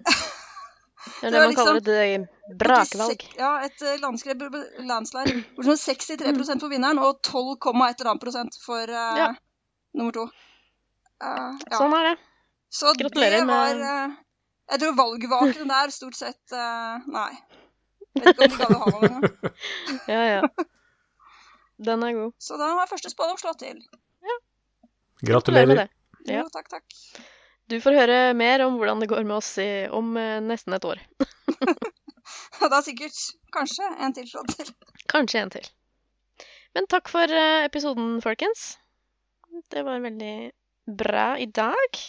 [1.03, 3.23] Det er Det det var man kaller liksom- et eh, brakvalg.
[3.37, 4.43] Ja, et landskap,
[4.87, 5.33] landslide.
[5.55, 7.57] Hvor sånn 63 for vinneren og 12,
[7.89, 9.27] et eller annet prosent for uh, Ja.
[9.93, 10.23] nummer to.
[11.21, 11.77] Uh, ja.
[11.77, 12.19] Sånn er det.
[12.71, 14.15] Så gratulerer det var med- eh,
[14.71, 17.31] Jeg tror valgvaken der stort sett Nei.
[18.13, 19.51] Vet ikke om de gadd å ha noen engang.
[20.13, 20.67] Ja, ja.
[21.83, 22.33] Den er god.
[22.41, 23.79] Så da har første spådom slått til.
[24.23, 25.87] Med Gratulerer.
[26.27, 26.43] Ja.
[26.43, 26.97] Jo, takk, takk.
[27.71, 30.85] Du får høre mer om hvordan det går med oss i, om eh, nesten et
[30.87, 30.99] år.
[32.61, 33.17] Og da sikkert
[33.55, 34.71] kanskje en til slått til.
[35.11, 35.69] Kanskje en til.
[36.75, 38.73] Men takk for eh, episoden, folkens.
[39.71, 40.35] Det var veldig
[40.99, 42.03] bra i dag.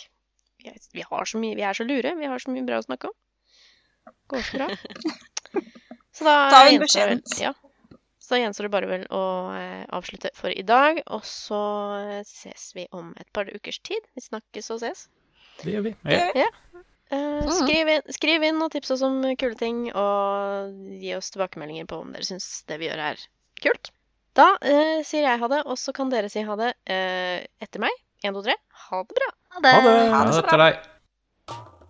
[0.59, 2.15] Vi er, vi, har så mye, vi er så lure.
[2.19, 3.17] Vi har så mye bra å snakke om.
[4.33, 4.69] Går så bra.
[6.15, 7.53] Så da Ta en gjenstår vel- Ja.
[8.25, 9.23] Så da gjenstår det bare vel å
[9.53, 11.03] eh, avslutte for i dag.
[11.13, 11.59] Og så
[11.99, 14.01] eh, ses vi om et par ukers tid.
[14.17, 15.09] Vi snakkes og ses.
[15.61, 15.95] Det gjør vi.
[16.09, 16.47] Ja.
[17.13, 20.73] Eh, skriv, inn, skriv inn og tips oss om kule ting, og
[21.03, 23.21] gi oss tilbakemeldinger på om dere syns det vi gjør er
[23.63, 23.93] kult.
[24.35, 27.85] Da uh, sier jeg ha det, og så kan dere si ha det uh, etter
[27.85, 27.93] meg.
[28.25, 28.57] 1, 2, 3.
[28.89, 29.29] Ha det bra.
[29.55, 29.75] Ha det.
[29.77, 29.95] Ha det.
[30.11, 30.81] Ha det til deg.